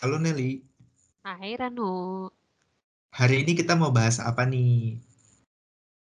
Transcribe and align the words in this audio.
Halo 0.00 0.18
Nelly, 0.18 0.62
Hai 1.22 1.54
Rano, 1.60 1.90
hari 3.18 3.36
ini 3.44 3.52
kita 3.60 3.72
mau 3.80 3.90
bahas 3.96 4.16
apa 4.30 4.42
nih? 4.52 4.96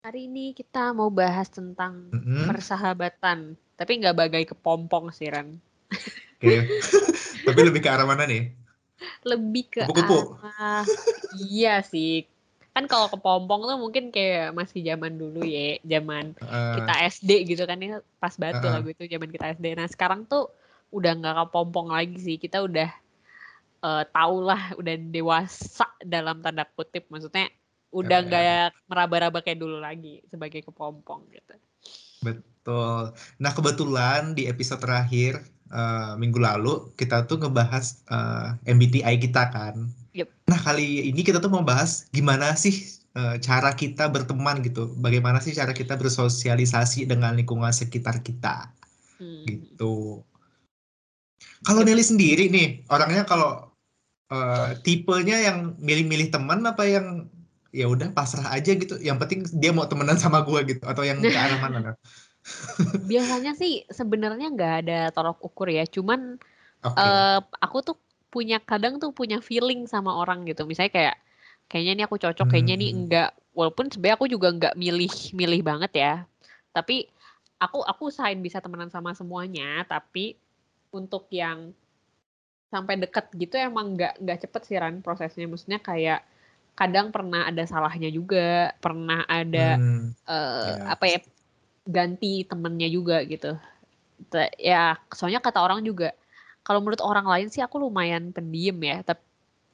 hari 0.05 0.21
ini 0.29 0.47
kita 0.59 0.83
mau 0.99 1.07
bahas 1.21 1.47
tentang 1.57 1.95
Mm-mm. 2.13 2.49
persahabatan, 2.49 3.39
tapi 3.79 3.93
nggak 4.03 4.19
bagai 4.21 4.43
kepompong 4.51 5.05
sih 5.17 5.29
Ran. 5.35 5.49
Oke, 6.39 6.55
tapi 7.47 7.61
lebih 7.67 7.81
ke 7.85 7.89
arah 7.91 8.07
mana 8.09 8.25
nih? 8.31 8.43
Lebih 9.29 9.65
ke 9.75 9.83
Kupu-kupu. 9.87 10.19
arah, 10.43 10.83
iya 11.35 11.69
sih. 11.93 12.09
Kan 12.75 12.85
kalau 12.91 13.07
kepompong 13.13 13.61
tuh 13.69 13.77
mungkin 13.85 14.05
kayak 14.15 14.55
masih 14.59 14.81
zaman 14.89 15.13
dulu 15.21 15.39
ya, 15.57 15.79
zaman 15.93 16.25
Eh, 16.41 16.49
kita 16.75 16.93
SD 17.13 17.31
gitu 17.51 17.63
kan 17.71 17.79
ya 17.87 17.99
pas 18.23 18.35
banget 18.41 18.57
tuh 18.63 18.71
Heeh. 18.71 18.75
lagu 18.75 18.89
itu 18.95 19.03
zaman 19.15 19.31
kita 19.35 19.45
SD. 19.57 19.67
Nah 19.79 19.89
sekarang 19.95 20.21
tuh 20.31 20.43
udah 20.97 21.11
nggak 21.19 21.35
kepompong 21.51 21.89
lagi 21.97 22.17
sih, 22.27 22.37
kita 22.45 22.57
udah 22.69 22.89
eh, 23.81 24.05
tau 24.11 24.37
lah, 24.43 24.75
udah 24.75 24.95
dewasa 25.11 25.87
dalam 26.03 26.43
tanda 26.43 26.67
kutip, 26.67 27.07
maksudnya 27.09 27.49
udah 27.89 28.21
Heeh. 28.21 28.29
nggak 28.29 28.89
meraba-raba 28.91 29.41
kayak 29.41 29.65
dulu 29.65 29.81
lagi 29.81 30.21
sebagai 30.29 30.61
kepompong 30.61 31.25
gitu. 31.33 31.55
betul. 32.21 33.15
Nah 33.41 33.53
kebetulan 33.55 34.35
di 34.37 34.45
episode 34.45 34.83
terakhir 34.83 35.41
eh, 35.73 36.13
minggu 36.19 36.37
lalu 36.37 36.93
kita 36.99 37.25
tuh 37.25 37.41
ngebahas 37.41 38.05
eh, 38.11 38.49
MBTI 38.69 39.17
kita 39.23 39.49
kan. 39.55 39.89
Yup. 40.13 40.29
Nah 40.51 40.59
kali 40.59 41.09
ini 41.09 41.25
kita 41.25 41.39
tuh 41.41 41.49
mau 41.49 41.65
bahas 41.65 42.11
gimana 42.13 42.53
sih 42.59 42.77
eh, 43.17 43.41
cara 43.41 43.73
kita 43.73 44.11
berteman 44.13 44.61
gitu. 44.61 44.93
Bagaimana 45.01 45.41
sih 45.41 45.57
cara 45.57 45.73
kita 45.73 45.97
bersosialisasi 45.97 47.09
dengan 47.09 47.39
lingkungan 47.39 47.73
sekitar 47.73 48.21
kita 48.21 48.69
Hmm. 49.19 49.43
gitu. 49.47 50.23
Kalau. 51.67 51.83
Nelly 51.83 52.07
sendiri 52.07 52.47
nih, 52.47 52.87
orangnya 52.87 53.27
kalau 53.27 53.68
eh, 54.29 54.69
tipenya 54.85 55.37
yang 55.41 55.59
milih-milih 55.81 56.29
teman 56.35 56.61
apa 56.65 56.85
yang 56.85 57.07
ya 57.73 57.85
udah 57.89 58.13
pasrah 58.17 58.49
aja 58.53 58.73
gitu. 58.77 58.97
Yang 59.01 59.17
penting 59.25 59.41
dia 59.61 59.71
mau 59.73 59.85
temenan 59.89 60.17
sama 60.17 60.41
gua 60.45 60.65
gitu 60.65 60.85
atau 60.85 61.05
yang 61.05 61.21
ke 61.21 61.39
arah 61.39 61.59
mana? 61.61 61.79
Biasanya 63.11 63.53
sih 63.57 63.85
sebenarnya 63.89 64.49
nggak 64.53 64.75
ada 64.85 64.99
tolok 65.13 65.41
ukur 65.45 65.69
ya, 65.69 65.85
cuman 65.85 66.41
Oke. 66.85 66.97
eh, 67.01 67.41
aku 67.61 67.79
tuh 67.85 67.97
punya 68.29 68.61
kadang 68.61 69.01
tuh 69.01 69.13
punya 69.13 69.41
feeling 69.41 69.89
sama 69.89 70.13
orang 70.17 70.45
gitu. 70.45 70.69
Misalnya 70.69 70.93
kayak 70.93 71.17
kayaknya 71.69 71.93
ini 71.97 72.03
aku 72.05 72.17
cocok, 72.21 72.47
kayaknya 72.49 72.75
ini 72.81 72.89
Hmm. 72.93 72.99
enggak. 73.05 73.31
Walaupun 73.57 73.91
sebenarnya 73.93 74.17
aku 74.17 74.29
juga 74.31 74.49
nggak 74.53 74.75
milih-milih 74.79 75.61
banget 75.65 75.93
ya. 75.97 76.15
Tapi 76.73 77.09
aku 77.59 77.83
aku 77.85 78.03
usahain 78.13 78.39
bisa 78.41 78.63
temenan 78.63 78.89
sama 78.93 79.13
semuanya, 79.17 79.83
tapi 79.89 80.39
untuk 80.95 81.29
yang 81.33 81.73
sampai 82.69 83.01
deket 83.01 83.33
gitu 83.33 83.57
emang 83.57 83.97
nggak 83.97 84.21
nggak 84.21 84.39
cepet 84.45 84.63
sih 84.69 84.77
Ran 84.77 85.01
prosesnya. 85.01 85.49
Maksudnya 85.49 85.81
kayak 85.81 86.21
kadang 86.77 87.11
pernah 87.11 87.49
ada 87.49 87.65
salahnya 87.67 88.13
juga, 88.13 88.73
pernah 88.79 89.25
ada 89.27 89.81
Hmm, 89.81 90.15
eh, 90.29 90.75
ya. 90.79 90.95
apa 90.95 91.05
ya 91.09 91.19
ganti 91.89 92.45
temennya 92.45 92.89
juga 92.93 93.25
gitu. 93.25 93.57
Ya 94.61 94.99
soalnya 95.15 95.41
kata 95.41 95.59
orang 95.65 95.81
juga 95.83 96.13
kalau 96.67 96.85
menurut 96.85 97.01
orang 97.01 97.25
lain 97.25 97.49
sih 97.49 97.65
aku 97.65 97.81
lumayan 97.81 98.31
pendiam 98.31 98.77
ya. 98.85 99.01
Tapi 99.03 99.25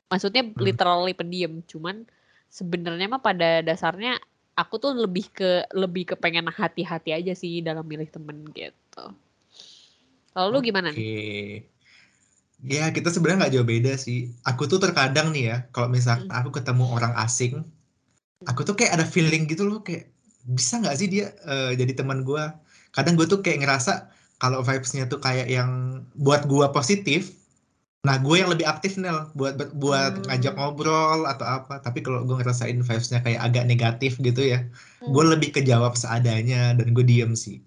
maksudnya 0.08 0.46
Hmm. 0.46 0.54
literally 0.62 1.14
pendiam. 1.16 1.60
Cuman 1.66 2.06
sebenarnya 2.48 3.10
mah 3.10 3.18
pada 3.18 3.60
dasarnya 3.66 4.16
aku 4.54 4.78
tuh 4.78 4.94
lebih 4.94 5.26
ke 5.34 5.66
lebih 5.74 6.14
ke 6.14 6.14
pengen 6.14 6.46
hati-hati 6.46 7.10
aja 7.10 7.34
sih 7.34 7.58
dalam 7.58 7.82
milih 7.82 8.06
temen 8.06 8.46
gitu. 8.54 9.04
Kalau 10.34 10.48
lu 10.50 10.62
gimana 10.62 10.94
nih? 10.94 11.06
Ya, 12.64 12.88
kita 12.88 13.12
sebenarnya 13.12 13.44
nggak 13.44 13.54
jauh 13.60 13.68
beda 13.68 13.92
sih. 14.00 14.32
Aku 14.40 14.64
tuh 14.64 14.80
terkadang 14.80 15.36
nih 15.36 15.44
ya, 15.52 15.56
kalau 15.68 15.92
misalkan 15.92 16.32
Mm. 16.32 16.38
aku 16.40 16.48
ketemu 16.48 16.84
orang 16.88 17.12
asing, 17.20 17.60
aku 18.48 18.64
tuh 18.64 18.72
kayak 18.72 18.96
ada 18.96 19.04
feeling 19.04 19.44
gitu 19.44 19.68
loh, 19.68 19.84
kayak 19.84 20.08
bisa 20.48 20.80
nggak 20.80 20.96
sih 20.96 21.08
dia 21.12 21.36
eh, 21.44 21.76
jadi 21.76 21.92
teman 21.92 22.24
gua? 22.24 22.56
Kadang 22.88 23.20
gue 23.20 23.28
tuh 23.28 23.44
kayak 23.44 23.64
ngerasa 23.64 24.08
kalau 24.40 24.64
vibes-nya 24.64 25.04
tuh 25.04 25.20
kayak 25.20 25.44
yang 25.44 26.00
buat 26.16 26.48
gua 26.48 26.72
positif, 26.72 27.36
nah 28.00 28.16
gue 28.16 28.40
yang 28.40 28.48
lebih 28.48 28.64
aktif 28.64 28.96
Nel, 28.96 29.28
buat 29.36 29.60
buat- 29.60 29.74
buat 29.76 30.12
ngajak 30.24 30.56
Hmm. 30.56 30.60
ngobrol 30.64 31.28
atau 31.28 31.44
apa. 31.44 31.84
Tapi 31.84 32.00
kalau 32.00 32.24
gue 32.24 32.36
ngerasain 32.40 32.80
vibes-nya 32.80 33.20
kayak 33.20 33.44
agak 33.44 33.64
negatif 33.68 34.16
gitu 34.20 34.40
ya, 34.40 34.64
gue 35.04 35.22
Hmm. 35.24 35.32
lebih 35.36 35.52
kejawab 35.52 36.00
seadanya 36.00 36.72
dan 36.72 36.96
gue 36.96 37.04
diem 37.04 37.36
sih 37.36 37.60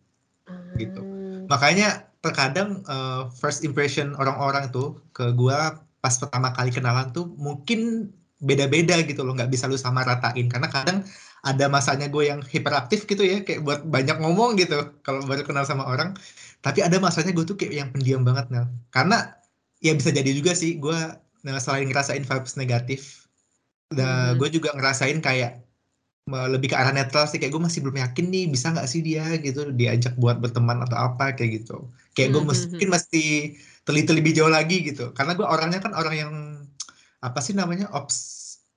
gitu. 0.73 1.01
Hmm. 1.01 1.45
Makanya 1.49 2.06
terkadang 2.23 2.81
eh, 2.85 3.21
first 3.39 3.61
impression 3.67 4.13
orang-orang 4.17 4.69
tuh 4.73 4.97
ke 5.15 5.31
gua 5.37 5.79
pas 6.03 6.13
pertama 6.21 6.53
kali 6.53 6.69
kenalan 6.69 7.09
tuh 7.15 7.25
mungkin 7.37 8.09
beda-beda 8.37 9.01
gitu 9.01 9.25
loh, 9.25 9.33
nggak 9.33 9.49
bisa 9.49 9.65
lu 9.65 9.77
sama 9.81 10.05
ratain 10.05 10.45
karena 10.45 10.69
kadang 10.69 11.01
ada 11.41 11.65
masanya 11.69 12.05
gue 12.05 12.29
yang 12.29 12.41
hiperaktif 12.45 13.09
gitu 13.09 13.25
ya, 13.25 13.41
kayak 13.41 13.65
buat 13.65 13.81
banyak 13.87 14.17
ngomong 14.21 14.57
gitu 14.61 14.93
kalau 15.01 15.25
baru 15.25 15.41
kenal 15.41 15.65
sama 15.65 15.89
orang. 15.89 16.13
Tapi 16.61 16.85
ada 16.85 16.97
masanya 17.01 17.33
gue 17.33 17.45
tuh 17.45 17.57
kayak 17.57 17.73
yang 17.73 17.89
pendiam 17.93 18.21
banget 18.21 18.45
Nel. 18.53 18.69
Karena 18.93 19.33
ya 19.81 19.93
bisa 19.97 20.09
jadi 20.13 20.29
juga 20.37 20.53
sih 20.53 20.77
gue 20.77 20.97
nah, 21.45 21.57
selain 21.61 21.89
ngerasain 21.89 22.25
vibes 22.25 22.53
negatif, 22.61 23.25
nah, 23.93 24.33
Mhm. 24.33 24.41
gue 24.41 24.49
juga 24.61 24.69
ngerasain 24.77 25.17
kayak 25.21 25.66
lebih 26.27 26.67
ke 26.71 26.75
arah 26.75 26.91
netral 26.91 27.23
sih 27.25 27.39
kayak 27.39 27.55
gue 27.55 27.63
masih 27.63 27.79
belum 27.83 27.97
yakin 28.03 28.25
nih 28.27 28.45
bisa 28.51 28.75
nggak 28.75 28.87
sih 28.91 28.99
dia 28.99 29.23
gitu 29.39 29.71
diajak 29.71 30.13
buat 30.19 30.37
berteman 30.43 30.83
atau 30.83 30.97
apa 31.07 31.31
kayak 31.31 31.63
gitu 31.63 31.87
kayak 32.11 32.29
gue 32.35 32.41
Mhm. 32.43 32.47
mungkin 32.51 32.87
mesti 32.91 33.23
teliti 33.87 34.11
lebih 34.11 34.31
jauh 34.35 34.51
lagi 34.51 34.83
gitu 34.83 35.15
karena 35.15 35.31
gue 35.39 35.47
orangnya 35.47 35.79
kan 35.79 35.95
orang 35.95 36.15
yang 36.15 36.33
apa 37.23 37.39
sih 37.39 37.55
namanya 37.55 37.87
obs 37.95 38.17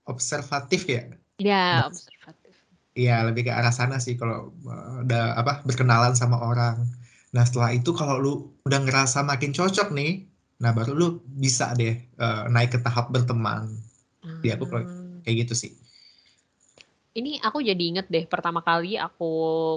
observatif 0.07 0.87
ya 0.87 1.03
Ya, 1.41 1.81
nah 1.81 1.89
observatif. 1.89 2.53
iya 2.95 3.25
lebih 3.27 3.49
ke 3.49 3.53
arah 3.53 3.73
sana 3.73 3.97
sih 3.99 4.15
kalau 4.15 4.53
udah 5.03 5.35
apa 5.35 5.65
berkenalan 5.67 6.15
sama 6.15 6.39
orang 6.39 6.87
nah 7.33 7.43
setelah 7.43 7.71
itu 7.75 7.91
kalau 7.95 8.17
lu 8.19 8.33
udah 8.63 8.79
ngerasa 8.85 9.23
makin 9.23 9.51
cocok 9.51 9.91
nih 9.91 10.27
nah 10.61 10.71
baru 10.71 10.93
lu 10.95 11.07
bisa 11.25 11.73
deh 11.75 11.95
uh, 12.21 12.47
naik 12.47 12.75
ke 12.75 12.79
tahap 12.79 13.11
berteman 13.11 13.75
ya 14.45 14.55
aku 14.55 14.67
kalau 14.69 14.85
Hmm. 14.85 15.21
kayak 15.25 15.47
gitu 15.47 15.55
sih 15.57 15.71
Ini 17.19 17.43
aku 17.43 17.59
jadi 17.59 17.83
inget 17.91 18.07
deh 18.07 18.25
pertama 18.33 18.63
kali 18.63 18.95
aku 18.95 19.25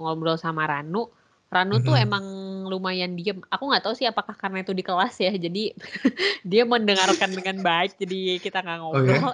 ngobrol 0.05 0.37
sama 0.37 0.69
Ranu. 0.69 1.09
Ranu 1.53 1.81
tuh 1.85 1.93
Mhm. 1.97 2.03
emang 2.05 2.25
lumayan 2.71 3.11
diem. 3.17 3.37
Aku 3.53 3.63
nggak 3.69 3.83
tahu 3.85 3.93
sih 3.97 4.05
apakah 4.09 4.35
karena 4.37 4.61
itu 4.61 4.73
di 4.73 4.83
kelas 4.85 5.15
ya. 5.25 5.31
Jadi 5.45 5.73
dia 6.51 6.63
mendengarkan 6.65 7.31
dengan 7.37 7.57
baik. 7.61 7.97
Jadi 8.01 8.37
kita 8.43 8.61
nggak 8.61 8.77
oh 8.93 9.01
ya 9.01 9.19
ngobrol. 9.21 9.33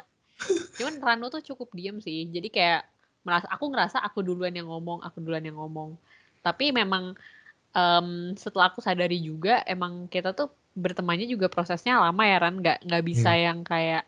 Cuman 0.77 0.95
Ranu 1.05 1.25
tuh 1.33 1.43
cukup 1.49 1.69
diem 1.77 1.97
sih. 2.03 2.27
Jadi 2.35 2.47
kayak 2.51 2.81
merasa 3.27 3.47
aku 3.51 3.65
ngerasa 3.71 3.97
aku 4.07 4.19
duluan 4.27 4.55
yang 4.55 4.67
ngomong, 4.71 4.99
aku 5.07 5.17
duluan 5.23 5.43
yang 5.47 5.57
ngomong. 5.59 5.95
Tapi 6.45 6.71
memang 6.75 7.15
em, 7.77 8.35
setelah 8.43 8.71
aku 8.71 8.81
sadari 8.83 9.19
juga 9.23 9.63
emang 9.67 10.07
kita 10.11 10.35
tuh 10.39 10.49
bertemannya 10.77 11.27
juga 11.31 11.47
prosesnya 11.51 11.99
lama 12.03 12.23
ya 12.27 12.37
Ran. 12.43 12.55
Nggak 12.63 12.77
nggak 12.87 13.03
bisa 13.09 13.31
iya 13.31 13.45
yang 13.47 13.63
kayak 13.67 14.03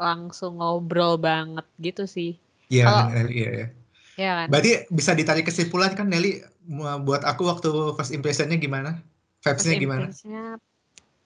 langsung 0.00 0.58
ngobrol 0.60 1.18
banget 1.20 1.66
gitu 1.80 2.04
sih. 2.10 2.41
Iya 2.72 2.84
Kalau 2.88 3.04
Nelly, 3.12 3.32
iya 3.36 3.50
iya 3.52 3.66
ya 4.16 4.32
kan. 4.44 4.46
Berarti 4.48 4.70
bisa 4.92 5.12
ditarik 5.12 5.44
kesimpulan 5.48 5.92
kan 5.92 6.08
Nelly 6.08 6.40
buat 7.04 7.22
aku 7.24 7.48
waktu 7.48 7.70
first 7.96 8.12
impressionnya 8.12 8.56
gimana? 8.56 9.00
Vibes-nya 9.42 9.76
gimana? 9.76 10.06
impression-nya 10.08 10.44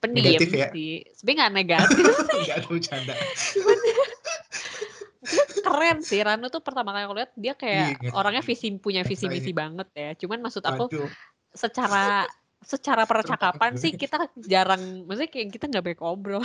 pendiam 0.01 0.25
Negatif 0.25 0.49
ya? 0.53 0.67
sih. 0.73 0.93
Sebenarnya 1.13 1.37
nggak 1.37 1.53
negatif 1.53 1.97
sih. 2.27 2.39
Enggak 2.41 2.57
ada 2.57 2.67
bercanda. 2.67 3.13
Keren 5.61 5.97
sih. 6.01 6.19
Ranu 6.23 6.47
tuh 6.47 6.61
pertama 6.63 6.95
kali 6.95 7.03
aku 7.05 7.15
lihat 7.17 7.31
dia 7.35 7.53
kayak 7.53 8.01
Iya, 8.01 8.11
orangnya 8.15 8.43
visi 8.45 8.67
punya 8.79 9.01
visi 9.03 9.25
misi 9.27 9.51
banget 9.51 9.87
ya. 9.93 10.09
Cuman 10.15 10.39
maksud 10.41 10.63
aku 10.63 10.89
Waduh, 10.89 11.09
secara 11.53 12.25
secara 12.63 13.05
percakapan 13.05 13.77
sih 13.77 13.93
kita 13.93 14.33
jarang, 14.41 15.05
maksudnya 15.05 15.29
kayak 15.29 15.47
kita 15.53 15.65
nggak 15.69 15.83
banyak 15.83 16.01
ngobrol. 16.01 16.43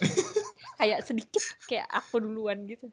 kayak 0.80 1.04
sedikit 1.04 1.44
kayak 1.68 1.88
aku 1.88 2.20
duluan 2.20 2.64
gitu. 2.68 2.90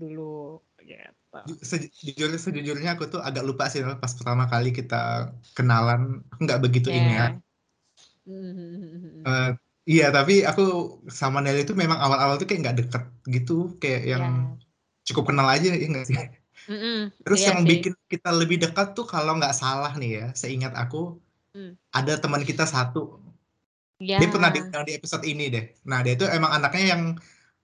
Dulu 0.00 0.64
gitu. 0.80 1.36
Ju- 1.46 1.60
seju- 1.62 1.92
jujur 1.92 2.32
sejujurnya 2.34 2.96
aku 2.96 3.06
tuh 3.06 3.20
agak 3.20 3.44
lupa 3.44 3.68
sih 3.68 3.84
pas 3.84 4.10
pertama 4.16 4.48
kali 4.48 4.72
kita 4.72 5.30
kenalan, 5.52 6.24
aku 6.32 6.40
nggak 6.48 6.62
begitu 6.64 6.88
ingat. 6.88 7.36
Ya. 7.36 8.30
Mhm. 8.30 9.22
Eh, 9.28 9.50
iya, 9.86 10.08
tapi 10.08 10.42
aku 10.42 10.64
sama 11.12 11.44
Nelly 11.44 11.68
itu 11.68 11.76
memang 11.76 12.00
awal-awal 12.00 12.40
tuh 12.40 12.48
kayak 12.48 12.60
nggak 12.64 12.78
deket 12.80 13.04
gitu, 13.28 13.76
kayak 13.78 14.02
yang 14.08 14.24
Ya. 14.24 15.12
cukup 15.12 15.30
kenal 15.30 15.46
aja 15.46 15.68
ya 15.70 15.86
nggak 15.86 16.06
sih? 16.08 16.16
Mm-mm. 16.68 17.08
Terus 17.24 17.40
Iya 17.40 17.46
yang 17.52 17.60
sih. 17.64 17.68
bikin 17.68 17.94
kita 18.08 18.30
lebih 18.36 18.60
dekat 18.60 18.92
tuh 18.92 19.06
kalau 19.08 19.36
nggak 19.36 19.56
salah 19.56 19.92
nih 19.96 20.10
ya, 20.20 20.26
seingat 20.36 20.74
aku 20.76 21.16
Hmm. 21.50 21.74
ada 21.90 22.14
teman 22.14 22.46
kita 22.46 22.62
satu 22.62 23.18
Ya. 23.98 24.16
dia 24.22 24.28
pernah 24.30 24.48
diundang 24.54 24.86
di 24.86 24.94
episode 24.94 25.24
ini 25.26 25.50
deh. 25.50 25.64
Nah 25.84 26.00
dia 26.00 26.14
itu 26.14 26.24
emang 26.24 26.52
anaknya 26.54 26.94
yang 26.96 27.02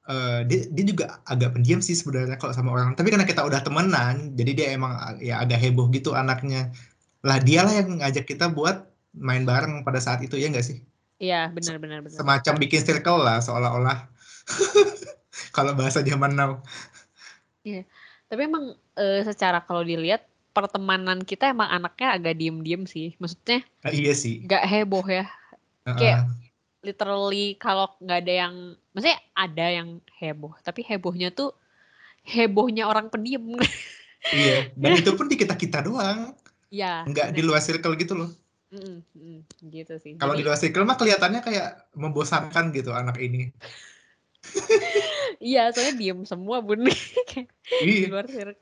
eh, 0.07 0.41
dia 0.47 0.61
dia 0.71 0.85
juga 0.87 1.19
agak 1.27 1.59
pendiam 1.59 1.83
sih 1.83 1.95
sebenarnya 1.99 2.39
kalau 2.39 2.55
sama 2.55 2.75
orang. 2.75 2.95
Tapi 2.95 3.11
karena 3.11 3.27
kita 3.27 3.43
udah 3.43 3.61
temenan, 3.63 4.35
jadi 4.39 4.51
dia 4.55 4.67
emang 4.75 4.97
ya 5.19 5.43
agak 5.43 5.59
heboh 5.61 5.91
gitu 5.91 6.15
anaknya. 6.15 6.71
Lah 7.27 7.43
dialah 7.43 7.75
yang 7.75 7.99
ngajak 7.99 8.27
kita 8.27 8.51
buat 8.51 8.87
main 9.17 9.43
bareng 9.43 9.83
pada 9.83 9.99
saat 9.99 10.23
itu 10.23 10.39
ya 10.39 10.53
nggak 10.53 10.67
sih? 10.67 10.79
Iya, 11.17 11.49
benar 11.49 11.81
benar 11.81 12.05
benar. 12.05 12.17
Semacam 12.17 12.55
bikin 12.61 12.85
circle 12.85 13.25
lah 13.25 13.41
seolah-olah 13.41 14.05
kalau 15.57 15.73
bahasa 15.73 16.05
zaman 16.05 16.37
now. 16.37 16.61
Iya. 17.65 17.89
Tapi 18.27 18.41
emang 18.45 18.77
uh, 18.77 19.21
secara 19.25 19.65
kalau 19.65 19.87
dilihat 19.87 20.29
pertemanan 20.53 21.21
kita 21.25 21.53
emang 21.53 21.69
anaknya 21.69 22.17
agak 22.17 22.35
diem-diem 22.37 22.85
sih. 22.85 23.17
Maksudnya 23.17 23.65
uh, 23.83 23.93
iya 23.93 24.13
sih. 24.13 24.45
Gak 24.45 24.65
heboh 24.69 25.05
ya. 25.09 25.25
Uh 25.83 25.93
-uh. 25.93 25.97
Kayak 25.97 26.21
literally 26.87 27.59
kalau 27.59 27.91
nggak 27.99 28.19
ada 28.23 28.35
yang 28.47 28.55
maksudnya 28.95 29.19
ada 29.35 29.67
yang 29.67 29.89
heboh, 30.23 30.55
tapi 30.63 30.87
hebohnya 30.87 31.35
tuh 31.35 31.51
hebohnya 32.23 32.87
orang 32.87 33.11
pendiam. 33.11 33.43
iya, 34.35 34.71
dan 34.79 34.95
itu 34.95 35.11
pun 35.19 35.27
di 35.27 35.35
kita-kita 35.35 35.83
doang. 35.83 36.39
Iya. 36.71 37.03
Nggak 37.11 37.35
di 37.35 37.43
luar 37.43 37.59
circle 37.59 37.99
gitu 37.99 38.15
loh. 38.15 38.31
Mm, 38.71 38.99
mm, 39.15 39.41
gitu 39.71 39.95
sih. 40.03 40.19
Kalau 40.19 40.35
di 40.35 40.43
luar 40.43 40.59
circle 40.59 40.87
mah 40.87 40.99
kelihatannya 40.99 41.43
kayak 41.43 41.91
membosankan 41.95 42.75
gitu 42.75 42.95
anak 42.95 43.19
ini. 43.19 43.51
iya, 45.43 45.71
soalnya 45.75 45.95
diem 45.99 46.23
semua 46.27 46.63
bun. 46.63 46.87
iya. 47.83 48.07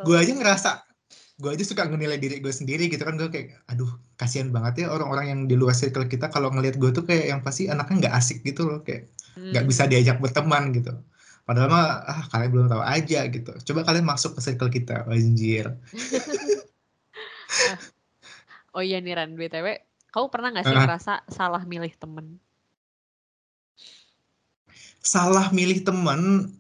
Gue 0.00 0.16
aja 0.16 0.32
ngerasa, 0.32 0.70
gue 1.34 1.50
aja 1.50 1.64
suka 1.66 1.90
ngenilai 1.90 2.18
diri 2.22 2.38
gue 2.38 2.54
sendiri 2.54 2.86
gitu 2.86 3.02
kan 3.02 3.18
gue 3.18 3.26
kayak, 3.26 3.58
aduh 3.66 3.90
kasihan 4.14 4.54
banget 4.54 4.86
ya 4.86 4.94
orang-orang 4.94 5.26
yang 5.34 5.40
di 5.50 5.58
luar 5.58 5.74
circle 5.74 6.06
kita 6.06 6.30
kalau 6.30 6.46
ngelihat 6.54 6.78
gue 6.78 6.90
tuh 6.94 7.02
kayak 7.02 7.26
yang 7.26 7.40
pasti 7.42 7.66
anaknya 7.66 8.06
nggak 8.06 8.14
asik 8.14 8.46
gitu 8.46 8.70
loh 8.70 8.86
kayak 8.86 9.10
nggak 9.34 9.64
hmm. 9.66 9.70
bisa 9.70 9.82
diajak 9.90 10.22
berteman 10.22 10.70
gitu. 10.70 10.94
Padahal 11.44 11.68
mah 11.68 12.06
ah 12.06 12.22
kalian 12.32 12.50
belum 12.54 12.66
tahu 12.70 12.82
aja 12.86 13.20
gitu. 13.28 13.52
Coba 13.66 13.84
kalian 13.84 14.06
masuk 14.08 14.38
ke 14.38 14.40
circle 14.40 14.70
kita, 14.70 15.06
anjir. 15.10 15.70
Ah. 17.54 17.78
oh 18.74 18.82
iya 18.82 18.98
nih 18.98 19.14
Ran, 19.14 19.38
BTW 19.38 19.78
Kau 20.14 20.30
pernah 20.30 20.54
nggak 20.54 20.70
sih 20.70 20.78
uh, 20.78 20.82
ngerasa 20.86 21.26
salah 21.26 21.66
milih 21.66 21.90
temen? 21.98 22.38
Salah 25.02 25.50
milih 25.50 25.82
temen, 25.82 26.54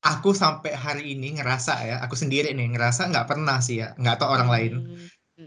aku 0.00 0.32
sampai 0.32 0.72
hari 0.72 1.14
ini 1.16 1.36
ngerasa 1.36 1.72
ya, 1.84 1.96
aku 2.04 2.16
sendiri 2.16 2.52
nih 2.56 2.72
ngerasa 2.76 3.12
nggak 3.12 3.26
pernah 3.28 3.60
sih 3.60 3.84
ya, 3.84 3.92
nggak 4.00 4.16
tau 4.20 4.32
orang 4.32 4.48
hmm. 4.48 4.56
lain 4.56 4.74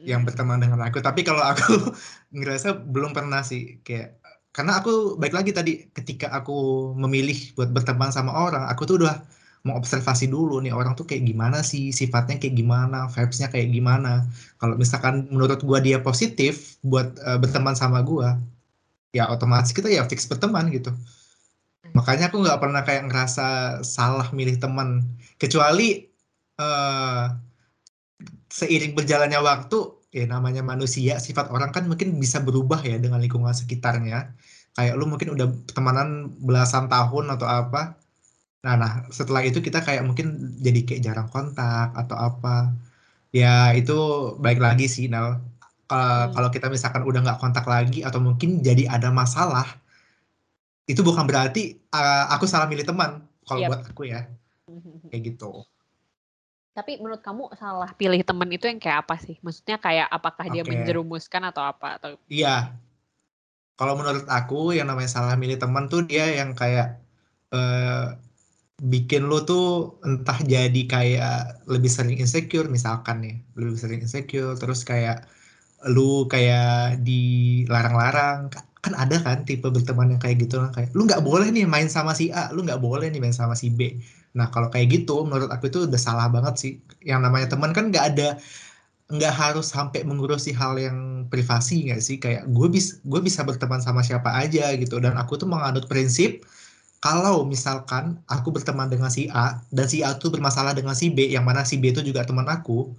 yang 0.06 0.22
berteman 0.26 0.62
dengan 0.62 0.82
aku. 0.86 1.02
Tapi 1.02 1.22
kalau 1.26 1.42
aku 1.42 1.94
ngerasa 2.38 2.86
belum 2.86 3.14
pernah 3.14 3.42
sih, 3.42 3.82
kayak 3.82 4.22
karena 4.54 4.78
aku 4.78 5.18
baik 5.18 5.34
lagi 5.34 5.52
tadi 5.54 5.90
ketika 5.90 6.30
aku 6.30 6.94
memilih 6.94 7.58
buat 7.58 7.74
berteman 7.74 8.14
sama 8.14 8.34
orang, 8.34 8.70
aku 8.70 8.86
tuh 8.86 9.02
udah 9.02 9.18
mau 9.64 9.80
observasi 9.80 10.28
dulu 10.28 10.60
nih 10.60 10.76
orang 10.76 10.92
tuh 10.92 11.08
kayak 11.08 11.24
gimana 11.24 11.64
sih 11.64 11.96
sifatnya 11.96 12.36
kayak 12.36 12.60
gimana 12.60 13.08
vibesnya 13.08 13.48
kayak 13.48 13.72
gimana 13.72 14.28
kalau 14.60 14.76
misalkan 14.76 15.24
menurut 15.32 15.64
gua 15.64 15.80
dia 15.80 16.04
positif 16.04 16.76
buat 16.84 17.16
uh, 17.24 17.40
berteman 17.40 17.72
sama 17.72 18.04
gua 18.04 18.36
ya 19.16 19.32
otomatis 19.32 19.72
kita 19.72 19.88
ya 19.88 20.04
fix 20.04 20.28
berteman 20.28 20.68
gitu 20.68 20.92
makanya 21.98 22.30
aku 22.30 22.38
nggak 22.44 22.60
pernah 22.62 22.81
kayak 22.88 23.04
ngerasa 23.10 23.45
salah 23.86 24.28
milih 24.34 24.57
teman 24.57 25.06
kecuali 25.42 26.10
uh, 26.60 27.30
seiring 28.50 28.94
berjalannya 28.98 29.40
waktu 29.42 29.78
ya 30.13 30.25
namanya 30.30 30.62
manusia 30.62 31.18
sifat 31.18 31.50
orang 31.50 31.74
kan 31.74 31.90
mungkin 31.90 32.18
bisa 32.22 32.38
berubah 32.42 32.81
ya 32.86 32.98
dengan 33.01 33.18
lingkungan 33.22 33.54
sekitarnya 33.54 34.34
kayak 34.78 34.94
lu 34.98 35.06
mungkin 35.10 35.34
udah 35.34 35.48
temanan 35.74 36.34
belasan 36.42 36.86
tahun 36.90 37.34
atau 37.34 37.48
apa 37.50 38.04
Nah, 38.63 38.75
nah 38.80 38.92
setelah 39.12 39.44
itu 39.44 39.60
kita 39.60 39.84
kayak 39.84 40.04
mungkin 40.07 40.56
jadi 40.66 40.80
kayak 40.88 41.01
jarang 41.04 41.28
kontak 41.28 41.92
atau 42.01 42.16
apa. 42.16 42.72
Ya 43.36 43.75
itu 43.75 43.94
baik 44.40 44.60
lagi 44.63 44.86
sih 44.88 45.06
Nal. 45.12 45.44
Hmm. 45.92 46.31
Kalau 46.34 46.50
kita 46.56 46.68
misalkan 46.72 47.04
udah 47.10 47.19
nggak 47.25 47.40
kontak 47.44 47.66
lagi 47.68 48.01
atau 48.07 48.19
mungkin 48.24 48.63
jadi 48.63 48.84
ada 48.95 49.10
masalah, 49.13 49.68
itu 50.89 51.01
bukan 51.01 51.24
berarti 51.24 51.80
uh, 51.95 52.31
aku 52.33 52.44
salah 52.50 52.68
milih 52.68 52.83
teman. 52.83 53.24
Kalau 53.44 53.59
yep. 53.59 53.69
buat 53.71 53.81
aku 53.91 54.07
ya, 54.07 54.27
kayak 55.12 55.35
gitu. 55.35 55.68
Tapi 56.74 56.97
menurut 56.97 57.21
kamu 57.21 57.53
salah 57.53 57.91
pilih 57.94 58.24
teman 58.25 58.50
itu 58.50 58.65
yang 58.65 58.80
kayak 58.81 59.06
apa 59.06 59.15
sih? 59.19 59.38
Maksudnya 59.44 59.77
kayak 59.77 60.07
apakah 60.09 60.47
okay. 60.47 60.53
dia 60.57 60.63
menjerumuskan 60.65 61.44
atau 61.53 61.63
apa? 61.63 62.00
Atau 62.00 62.18
Iya. 62.31 62.74
Kalau 63.77 63.94
menurut 64.00 64.25
aku 64.30 64.74
yang 64.74 64.89
namanya 64.89 65.12
salah 65.12 65.35
milih 65.35 65.59
teman 65.59 65.91
tuh 65.91 66.06
dia 66.06 66.30
yang 66.30 66.56
kayak 66.57 67.03
uh, 67.53 68.18
bikin 68.81 69.30
lo 69.30 69.45
tuh 69.45 69.97
entah 70.01 70.35
jadi 70.44 70.81
kayak 70.89 71.65
lebih 71.69 71.88
sering 71.88 72.18
insecure 72.18 72.68
misalkan 72.68 73.21
nih 73.21 73.35
lebih 73.56 73.80
sering 73.80 74.01
insecure 74.01 74.57
terus 74.57 74.81
kayak 74.81 75.30
lu 75.88 76.25
kayak 76.27 77.00
dilarang-larang 77.06 78.50
kan 78.83 78.94
ada 79.00 79.15
kan 79.24 79.47
tipe 79.47 79.63
berteman 79.63 80.12
yang 80.12 80.19
kayak 80.19 80.44
gitu 80.44 80.59
kayak 80.75 80.91
lu 80.91 81.07
nggak 81.07 81.24
boleh 81.24 81.47
nih 81.56 81.63
main 81.63 81.88
sama 81.88 82.12
si 82.12 82.27
A 82.35 82.51
lu 82.51 82.68
nggak 82.68 82.83
boleh 82.83 83.07
nih 83.07 83.24
main 83.24 83.31
sama 83.31 83.56
si 83.56 83.71
B. 83.71 83.95
Nah 84.35 84.51
kalau 84.51 84.68
kayak 84.68 84.91
gitu 84.91 85.24
menurut 85.24 85.47
aku 85.47 85.71
itu 85.71 85.88
udah 85.88 85.95
salah 85.95 86.27
banget 86.27 86.56
sih. 86.59 86.74
Yang 87.00 87.19
namanya 87.24 87.47
teman 87.47 87.71
kan 87.71 87.88
nggak 87.88 88.06
ada 88.12 88.30
nggak 89.07 89.33
harus 89.33 89.71
sampai 89.71 90.03
mengurusi 90.03 90.51
hal 90.51 90.75
yang 90.75 91.31
privasi 91.31 91.88
nggak 91.88 92.01
sih? 92.03 92.19
Kayak 92.19 92.44
gue 92.51 92.68
bisa 92.68 93.00
gue 93.07 93.21
bisa 93.24 93.47
berteman 93.47 93.80
sama 93.80 94.03
siapa 94.03 94.35
aja 94.35 94.75
gitu. 94.75 95.00
Dan 95.00 95.15
aku 95.15 95.39
tuh 95.39 95.47
menganut 95.47 95.88
prinsip 95.88 96.44
kalau 97.00 97.47
misalkan 97.47 98.19
aku 98.27 98.51
berteman 98.51 98.91
dengan 98.91 99.07
si 99.07 99.31
A 99.31 99.63
dan 99.71 99.88
si 99.88 100.03
A 100.03 100.19
itu 100.19 100.27
bermasalah 100.27 100.75
dengan 100.75 100.91
si 100.91 101.07
B 101.07 101.31
yang 101.31 101.47
mana 101.47 101.63
si 101.63 101.80
B 101.80 101.95
itu 101.95 102.03
juga 102.03 102.27
teman 102.27 102.51
aku 102.51 102.91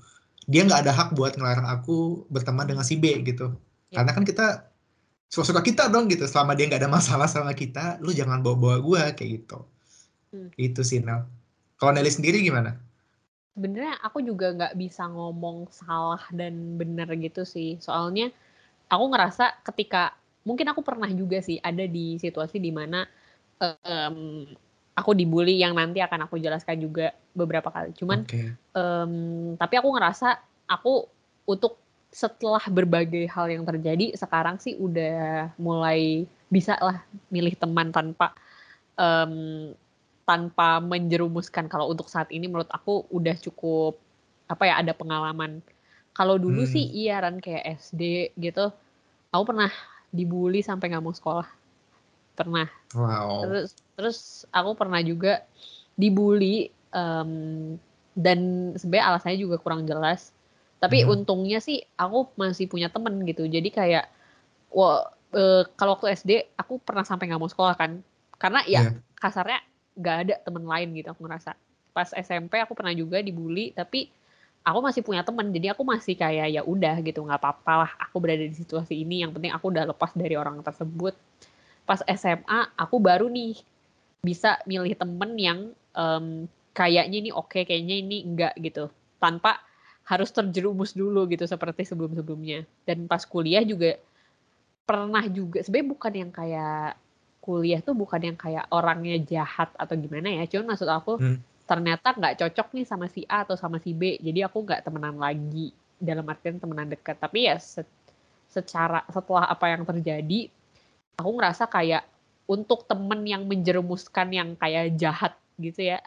dia 0.48 0.64
nggak 0.64 0.88
ada 0.88 0.92
hak 0.92 1.08
buat 1.16 1.36
ngelarang 1.36 1.68
aku 1.68 2.24
berteman 2.32 2.64
dengan 2.64 2.84
si 2.88 2.96
B 2.96 3.20
gitu. 3.20 3.52
Ya. 3.92 4.00
karena 4.00 4.12
kan 4.16 4.24
kita 4.26 4.73
suka-suka 5.34 5.66
kita 5.66 5.90
dong 5.90 6.06
gitu 6.06 6.30
selama 6.30 6.54
dia 6.54 6.70
nggak 6.70 6.86
ada 6.86 6.92
masalah 6.94 7.26
sama 7.26 7.50
kita 7.58 7.98
lu 7.98 8.14
jangan 8.14 8.38
bawa-bawa 8.38 8.78
gue 8.78 9.02
kayak 9.18 9.30
gitu 9.42 9.58
hmm. 10.30 10.54
itu 10.54 10.80
sih 10.86 11.02
Nel 11.02 11.26
kalau 11.74 11.90
Nelly 11.90 12.14
sendiri 12.14 12.38
gimana 12.38 12.78
sebenarnya 13.58 13.98
aku 14.06 14.22
juga 14.22 14.54
nggak 14.54 14.78
bisa 14.78 15.10
ngomong 15.10 15.66
salah 15.74 16.22
dan 16.30 16.78
benar 16.78 17.10
gitu 17.18 17.42
sih 17.42 17.82
soalnya 17.82 18.30
aku 18.86 19.04
ngerasa 19.10 19.58
ketika 19.66 20.14
mungkin 20.46 20.70
aku 20.70 20.86
pernah 20.86 21.10
juga 21.10 21.42
sih 21.42 21.58
ada 21.58 21.82
di 21.82 22.14
situasi 22.22 22.62
di 22.62 22.70
mana 22.70 23.02
um, 23.58 24.46
aku 24.94 25.10
dibully 25.12 25.58
yang 25.58 25.74
nanti 25.74 25.98
akan 25.98 26.30
aku 26.30 26.38
jelaskan 26.38 26.78
juga 26.78 27.10
beberapa 27.34 27.68
kali. 27.68 27.90
Cuman, 27.98 28.22
okay. 28.24 28.54
um, 28.78 29.54
tapi 29.58 29.74
aku 29.82 29.88
ngerasa 29.90 30.38
aku 30.70 31.10
untuk 31.50 31.82
setelah 32.14 32.62
berbagai 32.70 33.26
hal 33.26 33.50
yang 33.50 33.66
terjadi 33.66 34.14
sekarang 34.14 34.62
sih 34.62 34.78
udah 34.78 35.50
mulai 35.58 36.30
bisa 36.46 36.78
lah 36.78 37.02
milih 37.26 37.58
teman 37.58 37.90
tanpa 37.90 38.30
um, 38.94 39.74
tanpa 40.22 40.78
menjerumuskan. 40.78 41.66
Kalau 41.66 41.90
untuk 41.90 42.06
saat 42.06 42.30
ini 42.30 42.46
menurut 42.46 42.70
aku 42.70 43.10
udah 43.10 43.34
cukup 43.42 43.98
apa 44.46 44.62
ya 44.62 44.78
ada 44.78 44.94
pengalaman. 44.94 45.58
Kalau 46.14 46.38
dulu 46.38 46.62
hmm. 46.62 46.70
sih 46.70 46.86
iya 46.94 47.18
kan 47.18 47.42
kayak 47.42 47.82
SD 47.82 48.30
gitu, 48.38 48.70
aku 49.34 49.42
pernah 49.50 49.74
dibully 50.14 50.62
sampai 50.62 50.94
nggak 50.94 51.02
mau 51.02 51.10
sekolah 51.10 51.50
pernah 52.34 52.66
wow. 52.94 53.46
terus 53.46 53.74
terus 53.94 54.18
aku 54.50 54.74
pernah 54.74 55.02
juga 55.02 55.42
dibully 55.94 56.70
um, 56.90 57.74
dan 58.14 58.70
sebenarnya 58.78 59.06
alasannya 59.14 59.38
juga 59.42 59.56
kurang 59.58 59.86
jelas 59.86 60.34
tapi 60.84 61.00
hmm. 61.00 61.16
untungnya 61.16 61.64
sih 61.64 61.80
aku 61.96 62.28
masih 62.36 62.68
punya 62.68 62.92
temen 62.92 63.16
gitu. 63.24 63.48
Jadi 63.48 63.72
kayak 63.72 64.04
wah 64.68 65.08
e, 65.32 65.64
kalau 65.80 65.96
waktu 65.96 66.12
SD 66.12 66.52
aku 66.60 66.76
pernah 66.76 67.08
sampai 67.08 67.32
nggak 67.32 67.40
mau 67.40 67.48
sekolah 67.48 67.72
kan. 67.72 68.04
Karena 68.36 68.60
ya 68.68 68.92
yeah. 68.92 69.00
kasarnya 69.16 69.64
nggak 69.96 70.16
ada 70.28 70.34
temen 70.44 70.68
lain 70.68 70.92
gitu 70.92 71.08
aku 71.16 71.24
ngerasa. 71.24 71.56
Pas 71.96 72.12
SMP 72.12 72.60
aku 72.60 72.76
pernah 72.76 72.92
juga 72.92 73.24
dibully 73.24 73.72
tapi 73.72 74.12
aku 74.60 74.78
masih 74.84 75.00
punya 75.00 75.24
temen. 75.24 75.48
Jadi 75.56 75.72
aku 75.72 75.88
masih 75.88 76.20
kayak 76.20 76.52
ya 76.52 76.60
udah 76.60 77.00
gitu. 77.00 77.24
Nggak 77.24 77.40
apa-apa 77.40 77.72
lah 77.88 77.90
aku 78.04 78.20
berada 78.20 78.44
di 78.44 78.52
situasi 78.52 79.00
ini. 79.00 79.24
Yang 79.24 79.40
penting 79.40 79.56
aku 79.56 79.72
udah 79.72 79.88
lepas 79.88 80.12
dari 80.12 80.36
orang 80.36 80.60
tersebut. 80.60 81.16
Pas 81.88 82.04
SMA 82.12 82.60
aku 82.76 83.00
baru 83.00 83.32
nih 83.32 83.56
bisa 84.20 84.60
milih 84.68 84.92
temen 85.00 85.32
yang 85.40 85.72
um, 85.96 86.44
kayaknya 86.76 87.16
ini 87.24 87.30
oke, 87.32 87.48
okay, 87.48 87.64
kayaknya 87.64 87.96
ini 88.04 88.16
enggak 88.20 88.52
gitu. 88.60 88.92
Tanpa 89.16 89.64
harus 90.04 90.28
terjerumus 90.28 90.92
dulu 90.92 91.24
gitu 91.32 91.48
seperti 91.48 91.88
sebelum-sebelumnya. 91.88 92.68
Dan 92.84 93.08
pas 93.08 93.24
kuliah 93.24 93.64
juga 93.64 93.96
pernah 94.84 95.24
juga 95.24 95.64
sebenarnya 95.64 95.88
bukan 95.88 96.12
yang 96.12 96.30
kayak 96.30 97.00
kuliah 97.40 97.80
tuh 97.80 97.96
bukan 97.96 98.20
yang 98.20 98.36
kayak 98.36 98.64
orangnya 98.68 99.16
jahat 99.24 99.72
atau 99.76 99.96
gimana 99.96 100.28
ya. 100.28 100.44
Cuman 100.48 100.76
maksud 100.76 100.88
aku 100.88 101.12
hmm. 101.20 101.38
ternyata 101.64 102.12
nggak 102.12 102.36
cocok 102.44 102.68
nih 102.76 102.84
sama 102.84 103.08
si 103.08 103.24
A 103.24 103.48
atau 103.48 103.56
sama 103.56 103.80
si 103.80 103.96
B. 103.96 104.20
Jadi 104.20 104.44
aku 104.44 104.64
nggak 104.64 104.84
temenan 104.84 105.16
lagi 105.16 105.72
dalam 105.96 106.28
artian 106.28 106.60
temenan 106.60 106.92
dekat. 106.92 107.16
Tapi 107.16 107.48
ya 107.48 107.56
secara 108.48 109.02
setelah 109.08 109.48
apa 109.48 109.72
yang 109.72 109.82
terjadi 109.88 110.52
aku 111.16 111.30
ngerasa 111.32 111.64
kayak 111.66 112.04
untuk 112.44 112.84
temen 112.84 113.24
yang 113.24 113.48
menjerumuskan 113.48 114.28
yang 114.28 114.48
kayak 114.60 115.00
jahat 115.00 115.32
gitu 115.56 115.96
ya 115.96 116.04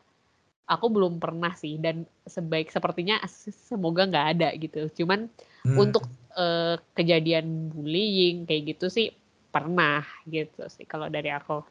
aku 0.67 0.85
belum 0.91 1.17
pernah 1.17 1.55
sih 1.55 1.79
dan 1.79 2.03
sebaik 2.27 2.69
sepertinya 2.69 3.23
semoga 3.27 4.03
nggak 4.03 4.27
ada 4.37 4.49
gitu 4.59 5.03
cuman 5.03 5.31
hmm. 5.63 5.77
untuk 5.79 6.03
uh, 6.35 6.75
kejadian 6.91 7.71
bullying 7.71 8.43
kayak 8.43 8.75
gitu 8.75 8.91
sih 8.91 9.15
pernah 9.47 10.03
gitu 10.27 10.67
sih 10.67 10.83
kalau 10.83 11.07
dari 11.07 11.31
aku 11.31 11.63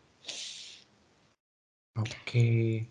Oke. 1.97 2.85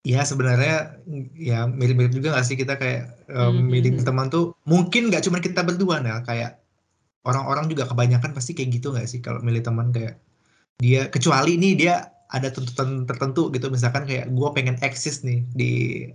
Ya 0.00 0.24
sebenarnya 0.24 0.96
ya 1.36 1.68
mirip-mirip 1.68 2.16
juga 2.16 2.32
gak 2.32 2.48
sih 2.48 2.56
kita 2.56 2.80
kayak 2.80 3.28
um, 3.28 3.68
Mhm. 3.68 4.00
teman 4.00 4.32
tuh 4.32 4.56
mungkin 4.64 5.12
nggak 5.12 5.28
cuma 5.28 5.44
kita 5.44 5.60
berdua 5.60 6.00
Nel 6.00 6.24
kayak 6.24 6.56
orang-orang 7.28 7.68
juga 7.68 7.84
kebanyakan 7.84 8.32
pasti 8.32 8.56
kayak 8.56 8.80
gitu 8.80 8.96
nggak 8.96 9.04
sih 9.04 9.20
kalau 9.20 9.44
milih 9.44 9.60
teman 9.60 9.92
kayak 9.92 10.16
dia 10.80 11.12
kecuali 11.12 11.60
nih 11.60 11.74
dia 11.76 12.08
ada 12.30 12.48
tuntutan 12.48 13.04
tertentu 13.10 13.50
gitu. 13.50 13.66
Misalkan 13.68 14.06
kayak 14.06 14.30
gue 14.30 14.48
pengen 14.54 14.78
eksis 14.80 15.26
nih 15.26 15.42
di 15.50 15.70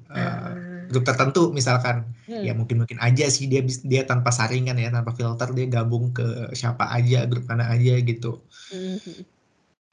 uh, 0.09 0.55
grup 0.87 1.03
tertentu 1.03 1.51
misalkan. 1.51 2.07
Ya 2.25 2.51
Hmm. 2.51 2.63
mungkin 2.63 2.81
mungkin 2.83 2.97
aja 3.03 3.27
sih. 3.27 3.45
Dia 3.45 3.61
dia 3.83 4.01
tanpa 4.07 4.31
saringan 4.31 4.79
ya 4.79 4.89
tanpa 4.89 5.11
filter 5.11 5.51
dia 5.51 5.67
gabung 5.67 6.15
ke 6.15 6.23
siapa 6.55 6.87
aja 6.89 7.27
grup 7.27 7.43
mana 7.45 7.67
aja 7.69 7.99
gitu. 8.01 8.39
Mhm. 8.71 9.35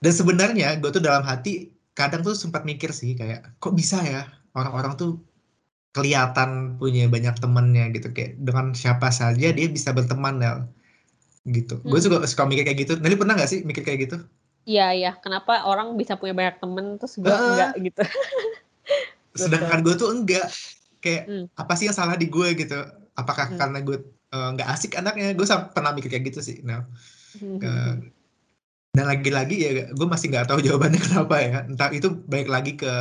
dan 0.03 0.11
sebenarnya 0.11 0.83
gue 0.83 0.91
tuh 0.91 0.99
dalam 0.99 1.23
hati 1.23 1.71
kadang 1.95 2.27
tuh 2.27 2.35
sempat 2.35 2.67
mikir 2.67 2.91
sih 2.91 3.15
kayak 3.15 3.55
kok 3.63 3.71
bisa 3.71 4.03
ya 4.03 4.27
orang-orang 4.51 4.99
tuh 4.99 5.23
kelihatan 5.95 6.75
punya 6.81 7.07
banyak 7.07 7.39
temennya 7.39 7.87
gitu. 7.95 8.11
Kayak 8.11 8.41
dengan 8.43 8.75
siapa 8.75 9.15
saja 9.15 9.55
dia 9.55 9.67
bisa 9.71 9.95
berteman 9.95 10.43
Nel 10.43 10.59
gitu. 11.47 11.79
Gue 11.83 11.99
Hmm. 11.99 12.07
juga 12.07 12.17
suka 12.27 12.47
mikir 12.47 12.65
kayak 12.67 12.79
gitu. 12.83 12.93
Nelly 12.99 13.15
pernah 13.15 13.35
gak 13.39 13.51
sih 13.51 13.63
mikir 13.63 13.83
kayak 13.87 14.11
gitu 14.11 14.17
Iya, 14.63 14.87
iya. 14.95 15.11
Kenapa 15.19 15.67
orang 15.67 15.99
bisa 15.99 16.15
punya 16.15 16.33
banyak 16.33 16.57
temen 16.63 16.87
terus 17.01 17.19
gue 17.19 17.27
Heeh. 17.27 17.47
enggak 17.51 17.73
gitu? 17.83 18.03
sedangkan 19.33 19.81
gue 19.81 19.95
tuh 19.97 20.13
enggak 20.13 20.47
kayak 21.01 21.23
Hmm. 21.25 21.47
apa 21.57 21.73
sih 21.75 21.89
yang 21.89 21.97
salah 21.97 22.15
di 22.21 22.29
gue 22.29 22.53
gitu 22.53 22.77
apakah 23.17 23.49
Hmm. 23.53 23.59
karena 23.59 23.79
gue 23.81 23.97
eh, 24.33 24.49
nggak 24.57 24.69
asik 24.77 24.93
anaknya 24.97 25.33
gue 25.33 25.47
pernah 25.73 25.93
mikir 25.97 26.09
kayak 26.13 26.25
gitu 26.33 26.41
sih 26.45 26.57
Nel 26.65 26.85
Ke- 27.33 28.13
dan 28.93 29.09
lagi-lagi 29.09 29.57
ya 29.57 29.71
gue 29.89 30.07
masih 30.09 30.29
nggak 30.29 30.53
tahu 30.53 30.61
jawabannya 30.69 31.01
kenapa 31.01 31.35
ya 31.41 31.59
entah 31.65 31.89
itu 31.91 32.13
baik 32.29 32.49
lagi 32.53 32.77
ke 32.77 32.93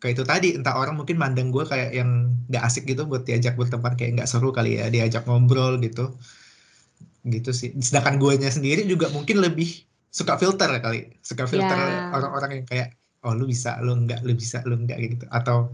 ke 0.00 0.16
itu 0.16 0.22
tadi 0.22 0.54
entah 0.56 0.78
orang 0.78 0.96
mungkin 0.96 1.18
mandang 1.18 1.50
gue 1.50 1.66
kayak 1.66 1.92
yang 1.98 2.30
nggak 2.46 2.62
asik 2.64 2.86
gitu 2.86 3.04
buat 3.10 3.26
diajak 3.26 3.58
berteman 3.58 3.98
kayak 3.98 4.22
nggak 4.22 4.30
seru 4.30 4.54
kali 4.54 4.78
ya 4.78 4.86
diajak 4.86 5.26
ngobrol 5.26 5.82
gitu 5.82 6.14
gitu 7.26 7.50
sih 7.52 7.74
sedangkan 7.76 8.16
guanya 8.22 8.48
sendiri 8.48 8.86
juga 8.86 9.10
mungkin 9.12 9.42
lebih 9.42 9.89
suka 10.10 10.34
filter 10.36 10.70
kali 10.78 11.14
suka 11.22 11.46
filter 11.46 11.74
Ya. 11.74 12.10
orang-orang 12.12 12.50
yang 12.62 12.66
kayak 12.66 12.88
oh 13.22 13.32
lu 13.32 13.46
bisa 13.46 13.78
lu 13.80 13.94
enggak 13.94 14.20
lu 14.22 14.34
bisa 14.34 14.58
lu 14.66 14.74
enggak 14.76 14.98
gitu 14.98 15.24
atau 15.30 15.70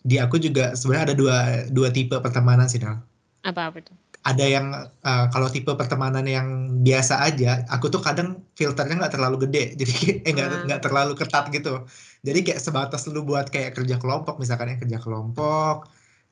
di 0.00 0.18
aku 0.18 0.38
juga 0.38 0.74
sebenarnya 0.74 1.04
ada 1.10 1.16
dua 1.16 1.36
dua 1.68 1.88
tipe 1.90 2.14
pertemanan 2.18 2.66
sih 2.66 2.78
Nal 2.78 3.02
Apa 3.42 3.70
apa 3.70 3.78
itu? 3.78 3.94
ada 4.18 4.44
yang 4.44 4.74
uh, 5.00 5.26
kalau 5.30 5.46
tipe 5.48 5.70
pertemanan 5.72 6.26
yang 6.26 6.48
biasa 6.82 7.22
aja, 7.22 7.62
aku 7.70 7.86
tuh 7.88 8.02
kadang 8.02 8.42
filternya 8.58 8.98
nggak 8.98 9.14
terlalu 9.14 9.46
gede, 9.46 9.72
jadi 9.80 9.94
eh 10.26 10.32
nggak 10.34 10.48
Ah. 10.50 10.62
nggak 10.68 10.80
terlalu 10.84 11.12
ketat 11.14 11.48
gitu. 11.48 11.86
Jadi 12.26 12.38
kayak 12.42 12.60
sebatas 12.60 13.06
lu 13.06 13.22
buat 13.22 13.46
kayak 13.48 13.78
kerja 13.78 13.96
kelompok, 13.96 14.36
misalkan 14.36 14.74
ya 14.74 14.76
kerja 14.76 14.98
kelompok, 15.00 15.86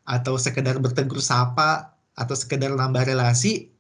atau 0.05 0.35
sekedar 0.37 0.77
bertegur 0.83 1.23
sapa, 1.23 1.95
atau 2.13 2.35
sekedar 2.35 2.75
nambah 2.75 3.07
relasi, 3.07 3.71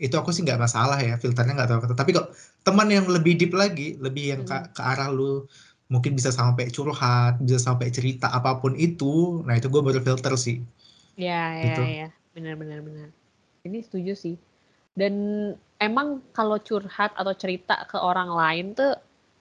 itu 0.00 0.16
aku 0.16 0.32
sih 0.32 0.40
nggak 0.40 0.56
masalah 0.56 0.96
ya, 0.98 1.20
filternya 1.20 1.54
nggak 1.60 1.68
terlalu 1.68 1.82
ketat. 1.84 1.98
Tapi 2.00 2.10
kok 2.16 2.28
teman 2.64 2.88
yang 2.88 3.04
lebih 3.06 3.36
deep 3.36 3.52
lagi, 3.52 4.00
lebih 4.00 4.24
yang 4.32 4.42
ke, 4.48 4.56
Hmm. 4.56 4.72
ke 4.72 4.80
arah 4.82 5.12
lu 5.12 5.44
mungkin 5.92 6.16
bisa 6.16 6.32
sampai 6.32 6.72
curhat, 6.72 7.36
bisa 7.42 7.60
sampai 7.60 7.92
cerita 7.92 8.30
apa 8.32 8.56
pun 8.56 8.72
itu, 8.78 9.42
nah 9.44 9.58
itu 9.58 9.68
gue 9.68 9.82
baru 9.82 10.00
filter 10.00 10.32
sih. 10.40 10.62
Ya, 11.20 11.52
ya, 11.58 11.64
Gitu. 11.68 11.82
ya. 11.84 12.08
Benar, 12.32 12.54
benar, 12.56 12.78
benar. 12.80 13.08
Ini 13.66 13.84
setuju 13.84 14.16
sih. 14.16 14.36
Dan 14.96 15.14
emang 15.76 16.24
kalau 16.32 16.56
curhat 16.62 17.12
atau 17.12 17.34
cerita 17.34 17.84
ke 17.90 17.98
orang 17.98 18.30
lain 18.30 18.72
tuh 18.72 18.94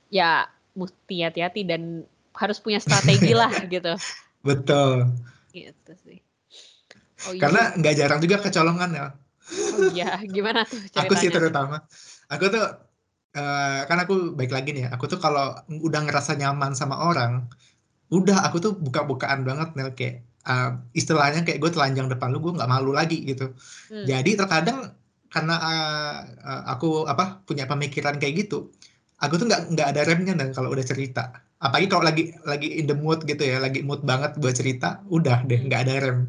ya 0.09 0.49
mesti 0.73 1.21
hati-hati 1.21 1.63
dan 1.69 2.03
harus 2.33 2.57
punya 2.57 2.81
strategi 2.81 3.31
lah 3.31 3.49
gitu. 3.73 3.93
Betul. 4.41 5.05
Gitu 5.53 5.91
sih. 6.03 6.19
Oh 7.29 7.35
iya. 7.35 7.41
Karena 7.45 7.61
nggak 7.77 7.95
jarang 7.95 8.19
juga 8.25 8.41
kecolongan 8.41 8.89
ya. 8.95 9.07
Oh 9.73 9.81
iya, 9.93 10.05
gimana 10.35 10.59
tuh 10.69 10.79
ceritanya? 10.93 11.09
Aku 11.09 11.13
sih 11.21 11.29
terutama. 11.35 11.75
Aku 12.33 12.45
tuh 12.53 12.63
eh, 13.37 13.79
kan 13.89 13.97
aku 14.03 14.13
baik 14.37 14.51
lagi 14.55 14.69
nih 14.75 14.81
ya. 14.85 14.89
Aku 14.95 15.05
tuh 15.11 15.19
kalau 15.25 15.55
udah 15.69 16.01
ngerasa 16.05 16.31
nyaman 16.41 16.71
sama 16.77 16.95
orang, 17.09 17.31
udah 18.13 18.37
aku 18.47 18.57
tuh 18.65 18.73
buka-bukaan 18.85 19.41
banget 19.49 19.69
nih 19.77 19.85
kayak 19.97 20.15
eh, 20.49 20.69
istilahnya 20.99 21.41
kayak 21.47 21.59
gue 21.63 21.71
telanjang 21.75 22.07
depan 22.13 22.29
lu, 22.33 22.39
gue 22.45 22.53
nggak 22.57 22.71
malu 22.73 22.91
lagi 22.99 23.17
gitu. 23.29 23.53
Hmm. 23.91 24.05
Jadi 24.09 24.31
terkadang 24.39 24.79
karena 25.33 25.55
eh, 25.69 26.17
aku 26.73 27.05
apa 27.11 27.23
punya 27.47 27.65
pemikiran 27.71 28.15
kayak 28.21 28.33
gitu, 28.47 28.55
aku 29.23 29.33
tuh 29.39 29.45
nggak 29.49 29.61
nggak 29.73 29.87
ada 29.91 30.01
remnya 30.09 30.33
dan 30.39 30.49
kalau 30.55 30.69
udah 30.73 30.85
cerita. 30.85 31.21
Apalagi 31.59 31.87
kalau 31.91 32.03
lagi 32.07 32.23
lagi 32.47 32.67
in 32.79 32.85
the 32.89 32.95
mood 32.95 33.19
gitu 33.27 33.43
ya, 33.43 33.57
lagi 33.59 33.79
mood 33.83 34.01
banget 34.07 34.31
buat 34.41 34.55
cerita, 34.55 35.03
udah 35.11 35.43
deh 35.49 35.59
Hmm. 35.59 35.67
nggak 35.67 35.81
ada 35.87 35.93
rem. 36.05 36.19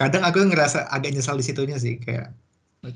Kadang 0.00 0.24
aku 0.24 0.40
ngerasa 0.48 0.88
agak 0.88 1.12
nyesal 1.12 1.36
di 1.36 1.44
situnya 1.44 1.76
sih 1.76 2.00
kayak 2.00 2.32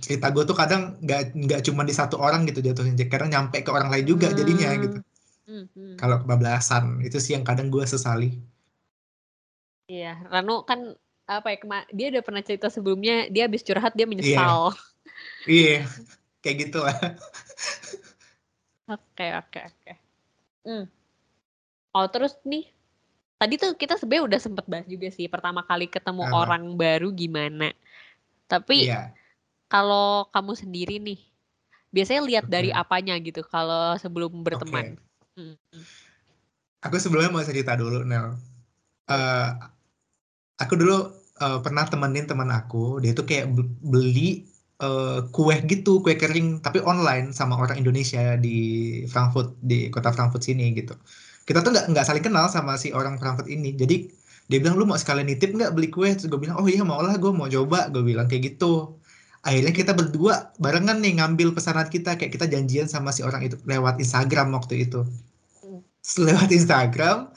cerita 0.01 0.33
gue 0.33 0.49
tuh 0.49 0.57
kadang 0.57 0.97
nggak 1.05 1.37
nggak 1.37 1.61
cuma 1.69 1.85
di 1.85 1.93
satu 1.93 2.17
orang 2.17 2.49
gitu 2.49 2.65
jatuhnya, 2.65 3.05
kadang 3.05 3.29
nyampe 3.29 3.61
ke 3.61 3.69
orang 3.69 3.93
lain 3.93 4.09
juga 4.09 4.33
jadinya 4.33 4.73
Hmm. 4.73 4.83
gitu. 4.89 4.99
Hmm, 5.45 5.65
hmm. 5.77 5.95
Kalau 6.01 6.17
kebablasan 6.25 7.05
itu 7.05 7.21
sih 7.21 7.37
yang 7.37 7.45
kadang 7.45 7.69
gue 7.69 7.85
sesali. 7.85 8.41
Iya, 9.85 10.17
Rano 10.33 10.65
kan 10.65 10.97
apa 11.29 11.53
ya 11.53 11.59
kema- 11.61 11.89
dia 11.93 12.09
udah 12.09 12.23
pernah 12.25 12.41
cerita 12.41 12.73
sebelumnya 12.73 13.29
dia 13.29 13.45
habis 13.45 13.61
curhat 13.61 13.93
dia 13.93 14.09
menyesal. 14.09 14.73
Iya, 15.45 15.85
kayak 16.41 16.57
gitu 16.65 16.81
lah. 16.81 16.97
Oke 18.89 19.27
oke 19.37 19.61
oke. 19.61 19.93
Hmm. 20.65 20.85
Oh 21.93 22.07
terus 22.09 22.41
nih 22.49 22.65
tadi 23.39 23.55
tuh 23.61 23.75
kita 23.75 23.99
sebenarnya 23.99 24.25
udah 24.31 24.41
sempet 24.41 24.65
bahas 24.71 24.87
juga 24.89 25.09
sih 25.11 25.27
pertama 25.29 25.61
kali 25.67 25.91
ketemu 25.91 26.25
Apa? 26.29 26.37
orang 26.47 26.65
baru 26.79 27.11
gimana. 27.13 27.75
Tapi 28.49 28.89
Iya. 28.89 29.13
kalau 29.69 30.29
kamu 30.31 30.53
sendiri 30.55 30.97
nih 31.03 31.21
biasanya 31.95 32.23
lihat 32.27 32.45
dari 32.51 32.71
Oke. 32.75 32.81
apanya 32.81 33.15
gitu 33.23 33.47
kalau 33.47 33.95
sebelum 33.99 34.43
berteman. 34.43 34.99
Hmm, 35.35 35.55
hmm. 35.59 35.85
Aku 36.85 37.01
sebelumnya 37.01 37.33
mau 37.33 37.41
cerita 37.47 37.73
dulu, 37.79 38.05
Nel. 38.05 38.37
Eh, 39.09 39.51
aku 40.61 40.75
dulu 40.77 40.97
eh, 41.41 41.59
pernah 41.65 41.85
temenin 41.89 42.27
teman 42.31 42.51
aku, 42.53 43.03
dia 43.03 43.11
tuh 43.17 43.27
kayak 43.27 43.51
be- 43.51 43.75
beli 43.83 44.47
eh, 44.83 45.21
kue 45.31 45.55
gitu, 45.65 46.03
kue 46.05 46.15
kering, 46.19 46.61
tapi 46.61 46.83
online 46.85 47.31
sama 47.33 47.57
orang 47.59 47.79
Indonesia 47.79 48.37
di 48.37 48.59
Frankfurt, 49.09 49.59
di 49.63 49.89
kota 49.89 50.11
Frankfurt 50.11 50.45
sini 50.45 50.75
gitu. 50.75 50.95
Kita 51.45 51.61
tuh 51.61 51.71
nggak 51.77 51.93
nggak 51.93 52.05
saling 52.09 52.25
kenal 52.25 52.49
sama 52.49 52.77
si 52.81 52.91
orang 52.93 53.21
Frankfurt 53.21 53.49
ini. 53.49 53.77
Jadi 53.77 54.09
dia 54.49 54.59
bilang 54.61 54.77
lu 54.77 54.85
mau 54.85 54.97
sekalian 54.97 55.29
nitip 55.29 55.57
nggak 55.57 55.73
beli 55.77 55.89
kue? 55.93 56.13
Terus 56.13 56.29
gue 56.29 56.41
bilang 56.41 56.61
oh 56.61 56.69
iya 56.69 56.85
mau 56.85 57.01
lah, 57.01 57.17
gue 57.17 57.33
mau 57.33 57.49
coba. 57.49 57.89
Gue 57.93 58.05
bilang 58.05 58.29
kayak 58.29 58.57
gitu. 58.57 58.97
Akhirnya 59.45 59.77
kita 59.77 59.93
berdua 59.93 60.57
barengan 60.57 61.05
nih 61.05 61.21
ngambil 61.21 61.53
pesanan 61.53 61.93
kita, 61.93 62.17
kayak 62.17 62.33
kita 62.33 62.49
janjian 62.49 62.89
sama 62.89 63.13
si 63.13 63.21
orang 63.21 63.45
itu 63.45 63.61
lewat 63.69 64.01
Instagram 64.01 64.57
waktu 64.57 64.89
itu. 64.89 65.05
Lewat 66.21 66.49
Instagram, 66.49 67.33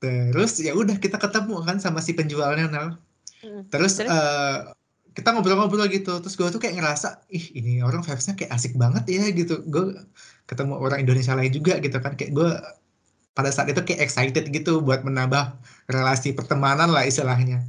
terus 0.00 0.60
ya 0.60 0.76
udah 0.76 0.96
kita 0.96 1.16
ketemu 1.16 1.60
kan 1.64 1.76
sama 1.76 2.00
si 2.00 2.16
penjualnya. 2.16 2.68
Hmm. 2.72 3.68
Terus 3.68 4.00
Terus? 4.00 4.08
eh, 4.08 4.58
kita 5.16 5.32
ngobrol-ngobrol 5.32 5.88
gitu. 5.88 6.20
Terus 6.20 6.36
gue 6.36 6.48
tuh 6.52 6.60
kayak 6.60 6.76
ngerasa, 6.76 7.24
ih 7.32 7.56
ini 7.56 7.80
orang 7.80 8.04
vibes-nya 8.04 8.36
kayak 8.36 8.52
asik 8.52 8.76
banget 8.76 9.04
ya 9.08 9.24
gitu. 9.32 9.64
Gue 9.64 9.96
ketemu 10.48 10.76
orang 10.76 11.04
Indonesia 11.04 11.32
lain 11.32 11.52
juga 11.52 11.80
gitu 11.80 11.96
kan. 12.00 12.16
Kayak 12.16 12.32
gue 12.36 12.50
pada 13.36 13.52
saat 13.52 13.68
itu 13.68 13.84
kayak 13.84 14.00
excited 14.00 14.48
gitu 14.48 14.80
buat 14.80 15.04
menambah 15.04 15.60
relasi 15.92 16.32
pertemanan 16.32 16.88
lah 16.88 17.04
istilahnya. 17.04 17.60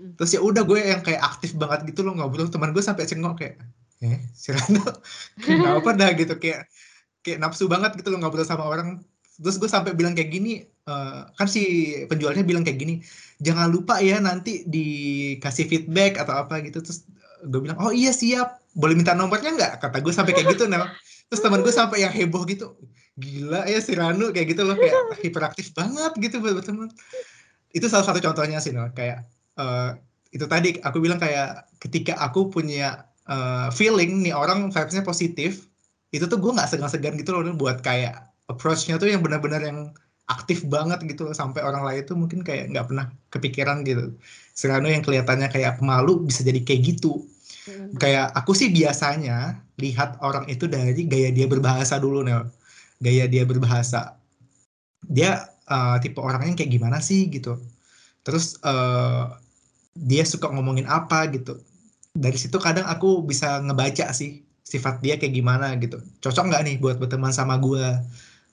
Hmm. 0.00 0.16
Terus 0.16 0.32
ya 0.32 0.40
udah 0.40 0.64
gue 0.64 0.80
yang 0.80 1.04
kayak 1.04 1.20
aktif 1.20 1.52
banget 1.60 1.92
gitu 1.92 2.00
loh 2.00 2.16
ngobrol. 2.16 2.48
Teman 2.48 2.72
gue 2.72 2.80
sampai 2.80 3.04
cengok 3.04 3.36
kayak, 3.36 3.60
eh 4.00 4.16
si 4.32 4.56
Rano 4.56 4.80
kenapa 5.44 5.92
dah 5.92 6.16
gitu 6.16 6.40
kayak 6.40 6.72
kayak 7.20 7.36
nafsu 7.36 7.68
banget 7.68 8.00
gitu 8.00 8.08
loh 8.08 8.24
ngobrol 8.24 8.48
sama 8.48 8.64
orang. 8.64 9.04
Terus 9.36 9.60
gue 9.60 9.68
sampai 9.68 9.92
bilang 9.92 10.16
kayak 10.16 10.32
gini, 10.32 10.64
eh, 10.64 11.20
kan 11.36 11.48
si 11.48 11.92
penjualnya 12.08 12.40
bilang 12.40 12.64
kayak 12.64 12.80
gini, 12.80 13.04
jangan 13.44 13.68
lupa 13.68 14.00
ya 14.00 14.20
nanti 14.24 14.64
dikasih 14.64 15.68
feedback 15.68 16.16
atau 16.16 16.48
apa 16.48 16.64
gitu. 16.64 16.80
Terus 16.80 17.04
gue 17.44 17.60
bilang, 17.60 17.76
oh 17.80 17.92
iya 17.92 18.12
siap, 18.12 18.60
boleh 18.72 18.96
minta 18.96 19.12
nomornya 19.12 19.52
nggak? 19.52 19.72
Kata 19.84 20.00
gue 20.00 20.12
sampai 20.12 20.32
kayak 20.32 20.56
gitu 20.56 20.64
Nel. 20.64 20.88
Terus 21.28 21.40
teman 21.44 21.60
gue 21.60 21.72
sampai 21.72 22.04
yang 22.04 22.12
heboh 22.12 22.44
gitu, 22.48 22.76
gila 23.20 23.68
ya 23.68 23.78
si 23.84 23.92
Ranu 23.92 24.32
kayak 24.32 24.56
gitu 24.56 24.62
loh, 24.64 24.74
kayak 24.74 24.96
hiperaktif 25.24 25.76
banget 25.76 26.12
gitu 26.18 26.40
buat 26.40 26.56
berteman. 26.58 26.88
Itu 27.70 27.86
salah 27.86 28.08
satu 28.08 28.18
contohnya 28.24 28.58
sih 28.58 28.72
Nel, 28.72 28.90
kayak 28.96 29.28
eh, 29.60 29.90
itu 30.32 30.46
tadi 30.48 30.80
aku 30.80 30.98
bilang 31.04 31.20
kayak 31.20 31.68
ketika 31.78 32.16
aku 32.18 32.48
punya 32.48 33.04
eh, 33.28 33.68
feeling 33.70 34.24
nih 34.24 34.34
orang 34.34 34.72
vibes-nya 34.72 35.04
positif, 35.04 35.68
itu 36.10 36.24
tuh 36.26 36.40
gue 36.40 36.50
nggak 36.50 36.66
segan-segan 36.66 37.14
gitu 37.20 37.36
loh 37.36 37.54
buat 37.54 37.84
kayak 37.84 38.30
approach-nya 38.50 38.98
tuh 38.98 39.06
yang 39.06 39.22
benar-benar 39.22 39.62
yang 39.62 39.94
aktif 40.30 40.62
banget 40.66 41.02
gitu 41.10 41.26
loh 41.26 41.34
sampai 41.34 41.62
orang 41.66 41.82
lain 41.82 42.06
tuh 42.06 42.14
mungkin 42.14 42.46
kayak 42.46 42.70
nggak 42.70 42.86
pernah 42.86 43.06
kepikiran 43.34 43.82
gitu. 43.82 44.14
Serano 44.54 44.86
yang 44.86 45.02
kelihatannya 45.02 45.50
kayak 45.50 45.82
pemalu 45.82 46.22
bisa 46.26 46.46
jadi 46.46 46.62
kayak 46.62 46.94
gitu. 46.94 47.26
Hmm. 47.66 47.94
Kayak 47.98 48.30
aku 48.38 48.54
sih 48.54 48.70
biasanya 48.70 49.58
lihat 49.82 50.22
orang 50.22 50.46
itu 50.46 50.70
dari 50.70 50.94
gaya 51.06 51.34
dia 51.34 51.50
berbahasa 51.50 51.98
dulu 51.98 52.22
Nel. 52.22 52.46
Gaya 53.00 53.24
dia 53.26 53.48
berbahasa. 53.48 54.16
dia 55.08 55.48
uh, 55.70 55.96
tipe 56.02 56.20
orangnya 56.20 56.52
kayak 56.58 56.76
gimana 56.76 57.00
sih 57.00 57.30
gitu. 57.32 57.56
Terus 58.26 58.60
uh, 58.66 59.32
dia 59.96 60.22
suka 60.26 60.52
ngomongin 60.52 60.84
apa 60.84 61.30
gitu. 61.32 61.56
Dari 62.12 62.36
situ 62.36 62.58
kadang 62.58 62.84
aku 62.84 63.24
bisa 63.24 63.62
ngebaca 63.64 64.10
sih 64.12 64.44
sifat 64.66 65.00
dia 65.00 65.16
kayak 65.16 65.34
gimana 65.34 65.72
gitu. 65.78 66.02
Cocok 66.20 66.52
nggak 66.52 66.62
nih 66.66 66.76
buat 66.82 67.00
berteman 67.00 67.32
sama 67.32 67.56
gue 67.58 67.86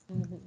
mm-hmm. 0.08 0.40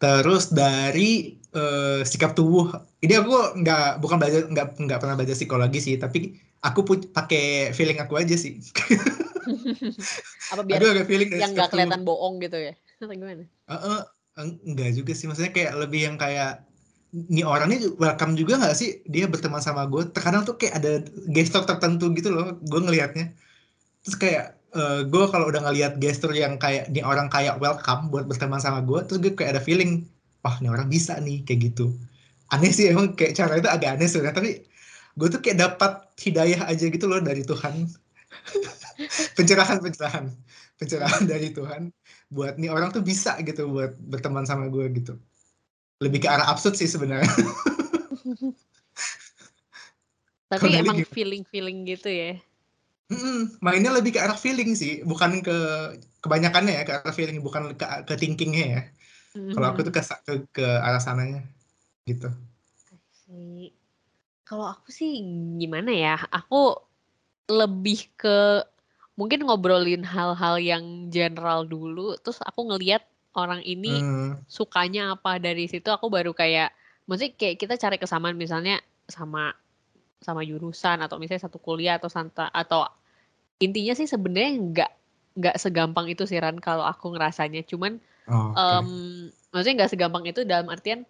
terus 0.00 0.52
dari 0.52 1.40
uh, 1.56 2.04
sikap 2.04 2.36
tubuh. 2.36 2.76
Ini 3.00 3.24
aku 3.24 3.64
nggak 3.64 4.04
bukan 4.04 4.16
belajar 4.20 4.44
nggak 4.52 4.66
nggak 4.84 5.00
pernah 5.00 5.16
belajar 5.16 5.36
psikologi 5.38 5.80
sih 5.80 5.96
tapi 5.96 6.36
aku 6.60 6.84
pakai 7.10 7.72
feeling 7.72 7.98
aku 7.98 8.20
aja 8.20 8.36
sih. 8.36 8.60
Apa 10.52 10.62
biar 10.66 10.82
agak 10.82 11.08
feeling 11.08 11.30
yang 11.32 11.56
nggak 11.56 11.72
kelihatan 11.72 12.04
bohong 12.04 12.38
gitu 12.42 12.58
ya 12.58 12.74
atau 13.00 13.16
gimana? 13.16 13.44
Uh, 13.68 13.74
uh, 13.74 14.00
enggak 14.40 14.92
juga 14.96 15.12
sih. 15.16 15.26
Maksudnya 15.26 15.52
kayak 15.52 15.72
lebih 15.80 16.00
yang 16.04 16.16
kayak 16.20 16.64
ini 17.10 17.42
orang 17.42 17.74
ini 17.74 17.90
welcome 17.98 18.38
juga 18.38 18.60
nggak 18.60 18.76
sih? 18.76 19.02
Dia 19.08 19.26
berteman 19.26 19.58
sama 19.58 19.88
gue 19.90 20.06
terkadang 20.14 20.46
tuh 20.46 20.54
kayak 20.54 20.74
ada 20.78 20.92
gestur 21.34 21.66
tertentu 21.66 22.12
gitu 22.14 22.30
loh 22.30 22.54
gue 22.62 22.80
ngelihatnya. 22.80 23.34
Terus 24.06 24.16
kayak 24.16 24.44
uh, 24.76 25.02
gue 25.02 25.24
kalau 25.32 25.50
udah 25.50 25.66
ngelihat 25.66 25.98
gestur 25.98 26.30
yang 26.30 26.60
kayak 26.60 26.92
ini 26.92 27.02
orang 27.02 27.26
kayak 27.26 27.58
welcome 27.58 28.12
buat 28.14 28.30
berteman 28.30 28.62
sama 28.62 28.84
gue 28.86 29.02
terus 29.10 29.18
gue 29.18 29.32
kayak 29.34 29.58
ada 29.58 29.62
feeling 29.62 30.06
wah 30.46 30.54
ini 30.62 30.70
orang 30.70 30.86
bisa 30.86 31.18
nih 31.18 31.42
kayak 31.42 31.74
gitu. 31.74 31.90
Aneh 32.54 32.70
sih 32.70 32.90
emang 32.90 33.18
kayak 33.18 33.34
cara 33.34 33.58
itu 33.58 33.66
agak 33.66 33.98
aneh 33.98 34.06
sebenarnya. 34.06 34.36
Tapi 34.38 34.50
gue 35.18 35.28
tuh 35.34 35.40
kayak 35.42 35.58
dapat 35.58 35.92
hidayah 36.22 36.62
aja 36.70 36.84
gitu 36.86 37.10
loh 37.10 37.18
dari 37.18 37.42
Tuhan. 37.42 37.90
Pencerahan 39.36 39.82
pencerahan 39.82 40.30
pencerahan 40.80 41.28
dari 41.28 41.52
Tuhan 41.52 41.92
buat 42.30 42.54
nih 42.56 42.70
orang 42.70 42.94
tuh 42.94 43.02
bisa 43.02 43.34
gitu 43.42 43.66
buat 43.66 43.98
berteman 43.98 44.46
sama 44.46 44.70
gue 44.70 44.86
gitu 44.94 45.18
lebih 46.00 46.24
ke 46.24 46.28
arah 46.32 46.48
absurd 46.48 46.74
sih 46.80 46.88
sebenarnya. 46.88 47.28
Tapi 50.50 50.66
Kalo 50.66 50.82
emang 50.82 50.98
feeling-feeling 51.06 51.86
gitu 51.86 52.10
ya. 52.10 52.34
Hmm, 53.10 53.54
mainnya 53.62 53.94
lebih 53.94 54.16
ke 54.16 54.20
arah 54.22 54.34
feeling 54.34 54.74
sih, 54.74 55.04
bukan 55.06 55.42
ke 55.44 55.54
kebanyakannya 56.24 56.82
ya 56.82 56.82
ke 56.88 56.92
arah 57.04 57.14
feeling, 57.14 57.38
bukan 57.44 57.76
ke, 57.76 57.86
ke 58.06 58.14
thinkingnya 58.18 58.66
ya. 58.66 58.82
Mm-hmm. 59.36 59.54
Kalau 59.54 59.66
aku 59.70 59.80
tuh 59.86 59.94
ke, 59.94 60.02
ke 60.02 60.32
ke 60.50 60.66
arah 60.66 60.98
sananya, 60.98 61.46
gitu. 62.08 62.30
Kalau 64.42 64.66
aku 64.66 64.90
sih 64.90 65.22
gimana 65.58 65.94
ya, 65.94 66.18
aku 66.34 66.74
lebih 67.50 68.10
ke 68.18 68.62
mungkin 69.20 69.44
ngobrolin 69.44 70.00
hal-hal 70.00 70.56
yang 70.56 71.12
general 71.12 71.68
dulu, 71.68 72.16
terus 72.24 72.40
aku 72.40 72.72
ngeliat 72.72 73.04
orang 73.36 73.60
ini 73.62 74.00
hmm. 74.00 74.48
sukanya 74.48 75.14
apa 75.14 75.36
dari 75.36 75.68
situ 75.68 75.92
aku 75.92 76.08
baru 76.08 76.32
kayak 76.32 76.72
maksudnya 77.06 77.36
kayak 77.36 77.56
kita 77.62 77.74
cari 77.78 77.96
kesamaan 78.00 78.34
misalnya 78.34 78.82
sama 79.06 79.54
sama 80.18 80.42
jurusan 80.42 80.98
atau 81.04 81.20
misalnya 81.20 81.46
satu 81.46 81.62
kuliah 81.62 82.00
atau 82.00 82.10
santa 82.10 82.50
atau 82.50 82.88
intinya 83.62 83.94
sih 83.94 84.10
sebenarnya 84.10 84.50
nggak 84.58 84.92
nggak 85.38 85.56
segampang 85.62 86.10
itu 86.10 86.26
sih 86.26 86.42
Ran 86.42 86.58
kalau 86.58 86.82
aku 86.82 87.14
ngerasanya 87.14 87.62
cuman 87.70 88.02
oh, 88.26 88.50
okay. 88.50 88.58
um, 88.58 88.88
maksudnya 89.54 89.76
nggak 89.84 89.92
segampang 89.94 90.24
itu 90.26 90.42
dalam 90.42 90.66
artian 90.66 91.06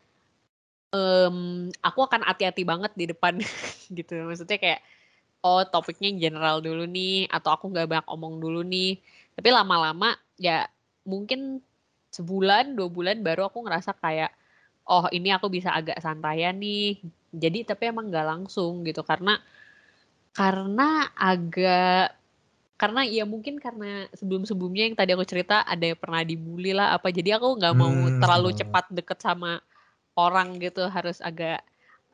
um, 0.92 1.68
aku 1.80 2.04
akan 2.04 2.20
hati-hati 2.28 2.68
banget 2.68 2.92
di 2.94 3.08
depan 3.08 3.40
gitu 3.98 4.28
maksudnya 4.28 4.60
kayak 4.60 4.80
oh 5.40 5.62
topiknya 5.64 6.12
general 6.16 6.60
dulu 6.60 6.84
nih 6.84 7.28
atau 7.32 7.56
aku 7.56 7.72
nggak 7.72 7.88
banyak 7.88 8.08
omong 8.08 8.40
dulu 8.40 8.60
nih. 8.64 9.00
Tapi 9.36 9.48
lama-lama 9.48 10.16
ya 10.36 10.68
mungkin 11.08 11.64
sebulan 12.12 12.76
dua 12.76 12.88
bulan 12.90 13.22
baru 13.22 13.48
aku 13.48 13.64
ngerasa 13.64 13.96
kayak 13.96 14.34
oh 14.90 15.06
ini 15.14 15.32
aku 15.32 15.48
bisa 15.48 15.72
agak 15.72 15.98
santai 16.02 16.44
nih. 16.52 17.00
Jadi 17.32 17.64
tapi 17.64 17.88
emang 17.88 18.12
nggak 18.12 18.26
langsung 18.26 18.84
gitu. 18.84 19.00
Karena 19.06 19.38
karena 20.36 21.10
agak 21.16 22.16
karena 22.80 23.04
ya 23.04 23.28
mungkin 23.28 23.60
karena 23.60 24.08
sebelum-sebelumnya 24.16 24.88
yang 24.88 24.96
tadi 24.96 25.12
aku 25.12 25.24
cerita 25.28 25.60
ada 25.68 25.84
yang 25.84 26.00
pernah 26.00 26.24
dibully 26.24 26.72
lah 26.72 26.96
apa. 26.96 27.12
Jadi 27.12 27.32
aku 27.36 27.60
nggak 27.60 27.74
mau 27.76 27.92
hmm. 27.92 28.20
terlalu 28.20 28.50
cepat 28.56 28.88
deket 28.92 29.18
sama 29.20 29.60
orang 30.16 30.56
gitu. 30.60 30.84
Harus 30.88 31.20
agak 31.24 31.64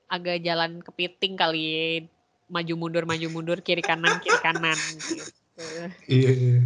agak 0.07 0.43
jalan 0.47 0.83
kepiting 0.83 1.35
kali 1.35 2.07
maju 2.47 2.75
mundur 2.79 3.05
maju 3.05 3.27
mundur 3.31 3.59
kiri 3.63 3.83
kanan 3.83 4.23
kiri 4.23 4.39
kanan 4.43 4.79
gitu. 5.03 5.25
Iya. 5.57 5.87
iya. 6.07 6.61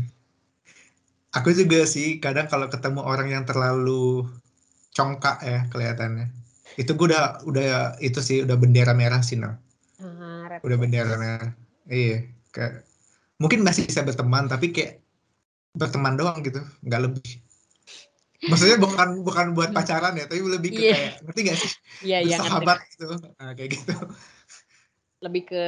Aku 1.31 1.55
juga 1.55 1.87
sih 1.87 2.19
kadang 2.19 2.51
kalau 2.51 2.67
ketemu 2.67 3.07
orang 3.07 3.31
yang 3.31 3.45
terlalu 3.47 4.27
congkak 4.91 5.39
ya 5.47 5.59
kelihatannya. 5.71 6.35
Itu 6.75 6.99
gue 6.99 7.15
udah 7.15 7.47
udah 7.47 7.69
itu 8.03 8.19
sih 8.19 8.43
udah 8.43 8.59
bendera 8.59 8.93
merah 8.93 9.23
sih 9.23 9.39
nah. 9.39 9.55
Uh, 10.03 10.51
udah 10.67 10.77
bendera 10.77 11.15
merah. 11.15 11.55
Iya, 11.87 12.27
kayak 12.51 12.83
mungkin 13.39 13.63
masih 13.63 13.87
bisa 13.87 14.03
berteman 14.03 14.51
tapi 14.51 14.75
kayak 14.75 15.03
berteman 15.75 16.19
doang 16.19 16.43
gitu, 16.43 16.59
nggak 16.83 17.03
lebih. 17.07 17.31
Maksudnya 18.41 18.81
bukan 18.81 19.21
bukan 19.21 19.53
buat 19.53 19.71
pacaran 19.77 20.17
ya, 20.17 20.25
tapi 20.25 20.41
lebih 20.41 20.71
ke 20.73 20.81
yeah. 20.81 20.97
kayak 20.97 21.13
ngerti 21.29 21.41
gak 21.45 21.59
sih? 21.61 21.73
Iya, 22.01 22.09
yeah, 22.09 22.21
yeah, 22.25 22.39
Bersahabat 22.41 22.79
gitu. 22.89 23.07
Nah, 23.37 23.53
kayak 23.53 23.71
gitu. 23.77 23.95
Lebih 25.21 25.43
ke 25.49 25.65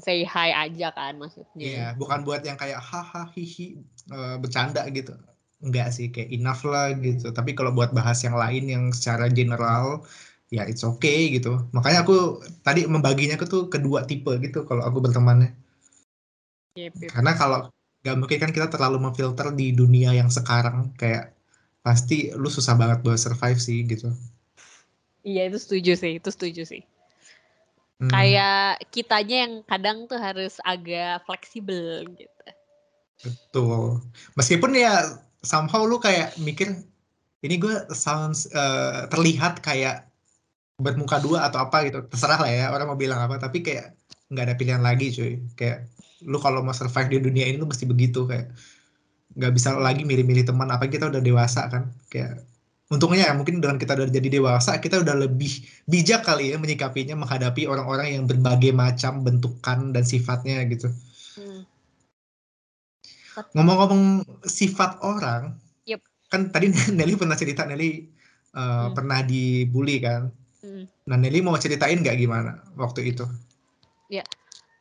say 0.00 0.24
hi 0.24 0.50
aja 0.52 0.92
kan 0.92 1.16
maksudnya. 1.20 1.62
Iya, 1.62 1.86
bukan 1.96 2.24
buat 2.24 2.42
yang 2.44 2.56
kayak 2.56 2.80
haha 2.80 3.28
hihi 3.32 3.80
uh, 4.12 4.36
bercanda 4.40 4.84
gitu. 4.92 5.14
Enggak 5.62 5.94
sih, 5.94 6.10
kayak 6.10 6.32
enough 6.34 6.66
lah 6.66 6.90
gitu. 6.96 7.30
Tapi 7.30 7.54
kalau 7.54 7.70
buat 7.70 7.94
bahas 7.94 8.18
yang 8.26 8.34
lain 8.34 8.64
yang 8.66 8.84
secara 8.90 9.30
general 9.30 10.02
ya 10.52 10.68
it's 10.68 10.84
okay 10.84 11.32
gitu. 11.32 11.62
Makanya 11.72 12.04
aku 12.04 12.44
tadi 12.60 12.84
membaginya 12.84 13.40
ke 13.40 13.48
tuh 13.48 13.72
kedua 13.72 14.04
tipe 14.04 14.36
gitu 14.42 14.68
kalau 14.68 14.84
aku 14.84 15.00
bertemannya. 15.00 15.56
Yep, 16.76 16.92
yep. 17.00 17.10
Karena 17.12 17.32
kalau 17.38 17.58
nggak 18.02 18.16
mungkin 18.18 18.38
kan 18.42 18.50
kita 18.50 18.66
terlalu 18.68 18.98
memfilter 19.08 19.54
di 19.54 19.70
dunia 19.72 20.12
yang 20.12 20.28
sekarang 20.28 20.92
kayak 20.98 21.32
pasti 21.80 22.34
lu 22.34 22.50
susah 22.50 22.74
banget 22.74 23.00
buat 23.06 23.16
survive 23.16 23.58
sih 23.62 23.86
gitu. 23.86 24.10
Iya 25.22 25.46
itu 25.48 25.58
setuju 25.62 25.92
sih, 25.94 26.18
itu 26.18 26.28
setuju 26.34 26.62
sih. 26.66 26.82
Hmm. 28.02 28.10
Kayak 28.10 28.82
kitanya 28.90 29.36
yang 29.46 29.54
kadang 29.62 30.10
tuh 30.10 30.18
harus 30.18 30.58
agak 30.66 31.22
fleksibel 31.22 32.02
gitu. 32.18 32.46
Betul. 33.22 34.02
Meskipun 34.34 34.74
ya 34.74 35.22
somehow 35.46 35.86
lu 35.86 36.02
kayak 36.02 36.34
mikir 36.42 36.82
ini 37.46 37.62
gue 37.62 37.86
sounds 37.94 38.50
uh, 38.50 39.06
terlihat 39.06 39.62
kayak 39.62 40.10
bermuka 40.82 41.22
dua 41.22 41.46
atau 41.46 41.62
apa 41.62 41.86
gitu. 41.86 42.02
Terserah 42.10 42.42
lah 42.42 42.50
ya 42.50 42.66
orang 42.74 42.90
mau 42.90 42.98
bilang 42.98 43.22
apa 43.22 43.38
tapi 43.38 43.62
kayak 43.62 43.94
nggak 44.34 44.50
ada 44.50 44.54
pilihan 44.58 44.82
lagi 44.82 45.14
cuy. 45.14 45.38
Kayak 45.54 45.86
lu 46.26 46.42
kalau 46.42 46.58
mau 46.58 46.74
survive 46.74 47.06
di 47.06 47.18
dunia 47.22 47.46
ini 47.46 47.62
lu 47.62 47.70
mesti 47.70 47.86
begitu 47.86 48.26
kayak 48.26 48.50
nggak 49.38 49.52
bisa 49.54 49.78
lagi 49.78 50.02
milih-milih 50.02 50.42
teman 50.42 50.74
apa 50.74 50.90
kita 50.90 51.06
udah 51.06 51.22
dewasa 51.22 51.70
kan 51.70 51.94
kayak 52.10 52.42
untungnya 52.92 53.24
ya 53.24 53.32
mungkin 53.32 53.64
dengan 53.64 53.80
kita 53.80 53.96
udah 53.96 54.12
jadi 54.12 54.28
dewasa 54.28 54.76
kita 54.76 55.00
udah 55.00 55.16
lebih 55.24 55.64
bijak 55.88 56.28
kali 56.28 56.52
ya 56.52 56.60
menyikapinya 56.60 57.16
menghadapi 57.16 57.64
orang-orang 57.64 58.20
yang 58.20 58.28
berbagai 58.28 58.76
macam 58.76 59.24
bentukan 59.24 59.96
dan 59.96 60.04
sifatnya 60.04 60.60
gitu. 60.68 60.92
Hmm. 61.40 61.64
Ngomong-ngomong 63.56 64.28
sifat 64.44 65.00
orang, 65.00 65.56
yep. 65.88 66.04
kan 66.28 66.52
tadi 66.52 66.68
Nelly 66.96 67.16
pernah 67.16 67.32
cerita 67.32 67.64
Nelly 67.64 68.04
uh, 68.52 68.60
hmm. 68.60 68.88
pernah 68.92 69.24
dibully 69.24 69.96
kan. 70.04 70.28
Hmm. 70.60 70.84
Nah 71.08 71.16
Nelly 71.16 71.40
mau 71.40 71.56
ceritain 71.56 71.96
nggak 71.96 72.20
gimana 72.20 72.60
waktu 72.76 73.16
itu? 73.16 73.24
Ya, 74.12 74.28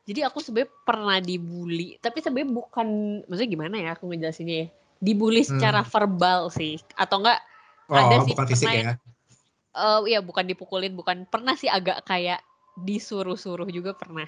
jadi 0.03 0.27
aku 0.27 0.43
sebenarnya 0.43 0.75
pernah 0.83 1.17
dibully, 1.23 1.95
tapi 2.03 2.19
sebenarnya 2.19 2.51
bukan, 2.51 2.87
maksudnya 3.31 3.51
gimana 3.55 3.75
ya 3.79 3.95
aku 3.95 4.11
ngejelasinnya 4.11 4.67
ya? 4.67 4.67
Dibully 4.99 5.47
secara 5.47 5.79
hmm. 5.81 5.89
verbal 5.89 6.51
sih, 6.51 6.75
atau 6.99 7.23
enggak 7.23 7.39
Oh, 7.89 7.95
ada 7.97 8.15
sih 8.25 8.33
bukan 8.35 8.45
fisik 8.49 8.69
ya? 8.69 8.95
Uh, 9.71 10.03
ya 10.03 10.19
bukan 10.19 10.43
dipukulin, 10.43 10.93
bukan 10.93 11.23
pernah 11.25 11.55
sih 11.55 11.71
agak 11.71 12.03
kayak 12.03 12.43
disuruh-suruh 12.75 13.67
juga 13.71 13.95
pernah. 13.95 14.27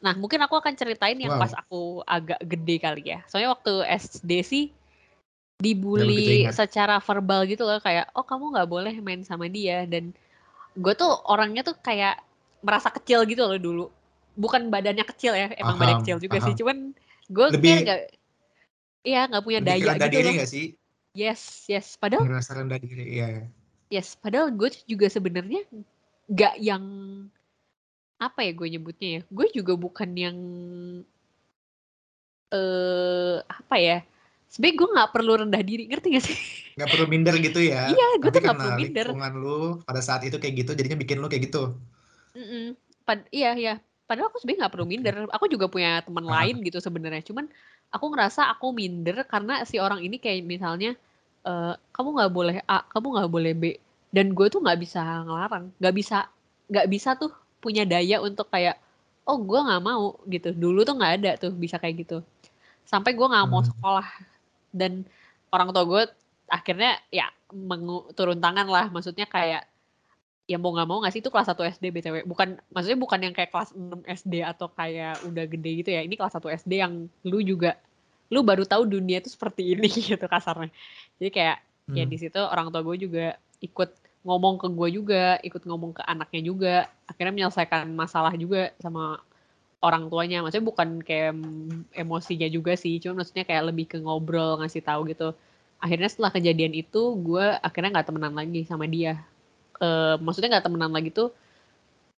Nah 0.00 0.12
mungkin 0.16 0.40
aku 0.44 0.56
akan 0.56 0.72
ceritain 0.76 1.16
yang 1.16 1.36
wow. 1.36 1.42
pas 1.44 1.52
aku 1.56 2.00
agak 2.04 2.40
gede 2.44 2.76
kali 2.80 3.02
ya. 3.04 3.20
Soalnya 3.28 3.52
waktu 3.52 3.84
SD 3.84 4.32
sih 4.44 4.64
dibully 5.56 6.44
secara 6.52 7.00
verbal 7.00 7.48
gitu 7.48 7.64
loh 7.64 7.80
kayak 7.80 8.12
oh 8.12 8.24
kamu 8.24 8.52
nggak 8.52 8.68
boleh 8.68 8.94
main 9.00 9.24
sama 9.24 9.48
dia 9.48 9.88
dan 9.88 10.12
gue 10.76 10.92
tuh 10.92 11.08
orangnya 11.32 11.64
tuh 11.64 11.72
kayak 11.80 12.20
merasa 12.60 12.92
kecil 12.92 13.24
gitu 13.24 13.40
loh 13.40 13.56
dulu 13.56 13.84
bukan 14.36 14.68
badannya 14.68 15.04
kecil 15.08 15.32
ya 15.32 15.48
emang 15.56 15.80
aham, 15.80 15.80
badan 15.80 15.96
kecil 16.04 16.16
juga 16.20 16.44
aham. 16.44 16.46
sih 16.52 16.54
cuman 16.60 16.76
gue 17.32 17.46
kayak 17.56 17.80
nggak 17.88 18.00
iya 19.00 19.20
nggak 19.32 19.44
punya 19.48 19.60
daya 19.64 19.92
gitu 19.96 20.08
diri 20.12 20.28
loh. 20.28 20.34
Gak 20.44 20.50
sih 20.52 20.66
Yes, 21.16 21.64
yes. 21.64 21.96
Padahal 21.96 22.28
ngerasa 22.28 22.60
rendah 22.60 22.76
diri, 22.76 23.16
iya. 23.16 23.48
Yes, 23.88 24.12
padahal 24.20 24.52
gue 24.52 24.68
juga 24.84 25.08
sebenarnya 25.08 25.64
nggak 26.28 26.54
yang 26.60 26.84
apa 28.20 28.44
ya 28.44 28.52
gue 28.52 28.68
nyebutnya 28.76 29.08
ya. 29.08 29.20
Gue 29.32 29.48
juga 29.48 29.72
bukan 29.72 30.10
yang 30.12 30.36
eh 32.52 32.56
uh, 32.60 33.36
apa 33.48 33.76
ya? 33.80 33.98
sebenernya 34.46 34.78
gue 34.78 34.88
nggak 34.94 35.10
perlu 35.10 35.32
rendah 35.42 35.62
diri 35.62 35.84
ngerti 35.90 36.06
gak 36.16 36.24
sih 36.24 36.38
nggak 36.78 36.88
perlu 36.92 37.06
minder 37.10 37.34
gitu 37.42 37.58
ya 37.60 37.90
iya 37.90 38.06
gue 38.20 38.30
tuh 38.30 38.40
nggak 38.40 38.56
perlu 38.56 38.78
minder 38.78 39.06
lingkungan 39.10 39.34
lu 39.42 39.60
pada 39.82 40.00
saat 40.00 40.22
itu 40.22 40.38
kayak 40.38 40.54
gitu 40.64 40.70
jadinya 40.78 40.98
bikin 41.02 41.18
lu 41.18 41.26
kayak 41.26 41.50
gitu 41.50 41.74
Mm-mm. 42.36 42.76
Pad- 43.02 43.28
iya 43.34 43.56
iya 43.58 43.74
padahal 44.06 44.30
aku 44.30 44.38
sebenarnya 44.38 44.60
nggak 44.66 44.74
perlu 44.74 44.86
minder 44.86 45.14
aku 45.34 45.46
juga 45.50 45.66
punya 45.66 45.98
teman 46.06 46.24
Ah. 46.30 46.40
lain 46.40 46.62
gitu 46.62 46.78
sebenarnya 46.78 47.26
cuman 47.26 47.50
aku 47.90 48.06
ngerasa 48.12 48.46
aku 48.54 48.70
minder 48.70 49.26
karena 49.26 49.66
si 49.66 49.82
orang 49.82 49.98
ini 50.04 50.16
kayak 50.22 50.46
misalnya 50.46 50.94
eh, 51.46 51.74
kamu 51.94 52.08
nggak 52.16 52.32
boleh 52.32 52.56
A 52.66 52.82
kamu 52.84 53.06
nggak 53.14 53.30
boleh 53.30 53.52
B. 53.54 53.64
Dan 54.10 54.32
gue 54.32 54.46
tuh 54.48 54.60
nggak 54.60 54.78
bisa 54.80 55.02
ngelarang. 55.24 55.70
Nggak 55.78 55.94
bisa 55.94 56.18
nggak 56.66 56.86
bisa 56.90 57.10
tuh 57.14 57.30
punya 57.62 57.82
daya 57.86 58.18
untuk 58.20 58.50
kayak 58.50 58.76
oh 59.26 59.38
gue 59.38 59.58
nggak 59.58 59.82
mau 59.82 60.18
gitu. 60.26 60.50
Dulu 60.52 60.82
tuh 60.82 60.94
nggak 60.98 61.12
ada 61.22 61.30
tuh 61.38 61.50
bisa 61.54 61.76
kayak 61.78 62.06
gitu. 62.06 62.18
Sampai 62.86 63.14
gue 63.14 63.26
nggak 63.26 63.46
mau 63.46 63.62
Hmm. 63.62 63.70
sekolah. 63.70 64.08
Dan 64.70 65.02
orang 65.50 65.70
tua 65.72 65.84
gue 65.84 66.02
akhirnya 66.46 66.98
ya 67.10 67.26
mengu- 67.50 68.06
turun 68.14 68.38
tangan 68.38 68.66
lah. 68.66 68.86
Maksudnya 68.90 69.26
kayak 69.26 69.66
ya 70.46 70.56
mau 70.62 70.70
nggak 70.70 70.86
mau 70.86 70.98
nggak 71.02 71.10
sih? 71.10 71.20
Itu 71.22 71.30
kelas 71.34 71.50
1 71.50 71.66
SD 71.66 71.90
btw 71.90 72.22
bukan 72.22 72.54
maksudnya 72.70 72.98
bukan 72.98 73.18
yang 73.18 73.34
kayak 73.34 73.50
kelas 73.50 73.74
6 73.74 74.06
SD 74.06 74.46
atau 74.46 74.70
kayak 74.70 75.26
udah 75.26 75.44
gede 75.44 75.70
gitu 75.82 75.90
ya. 75.90 76.06
Ini 76.06 76.14
kelas 76.14 76.38
1 76.38 76.46
SD 76.46 76.72
yang 76.78 76.92
lu 77.26 77.42
juga 77.42 77.74
lu 78.32 78.42
baru 78.42 78.66
tahu 78.66 78.86
dunia 78.86 79.22
itu 79.22 79.30
seperti 79.30 79.74
ini 79.76 79.88
gitu 80.14 80.26
kasarnya. 80.26 80.70
Jadi 81.18 81.30
kayak 81.30 81.56
ya 81.94 82.02
Hmm. 82.02 82.10
di 82.10 82.18
situ 82.18 82.40
orang 82.42 82.74
tua 82.74 82.82
gue 82.82 82.98
juga 82.98 83.38
ikut 83.62 83.90
ngomong 84.26 84.58
ke 84.58 84.66
gue 84.74 84.88
juga 84.90 85.38
ikut 85.38 85.62
ngomong 85.62 85.94
ke 85.94 86.02
anaknya 86.02 86.40
juga. 86.42 86.74
Akhirnya 87.06 87.32
menyelesaikan 87.32 87.86
masalah 87.94 88.34
juga 88.34 88.74
sama 88.82 89.22
orang 89.78 90.10
tuanya. 90.10 90.42
Maksudnya 90.42 90.66
bukan 90.66 90.88
kayak 91.06 91.30
em- 91.30 91.86
emosinya 91.94 92.48
juga 92.50 92.74
sih 92.74 92.98
cuma 92.98 93.22
maksudnya 93.22 93.46
kayak 93.46 93.70
lebih 93.70 93.86
ke 93.86 93.98
ngobrol 94.02 94.58
ngasih 94.58 94.82
tahu 94.82 95.06
gitu. 95.14 95.30
Akhirnya 95.78 96.10
setelah 96.10 96.34
kejadian 96.34 96.74
itu 96.74 97.14
gue 97.22 97.46
akhirnya 97.62 97.90
nggak 97.94 98.06
temenan 98.10 98.34
lagi 98.34 98.66
sama 98.66 98.90
dia. 98.90 99.22
Eh, 99.78 100.16
maksudnya 100.18 100.58
nggak 100.58 100.66
temenan 100.66 100.90
lagi 100.90 101.14
tuh 101.14 101.30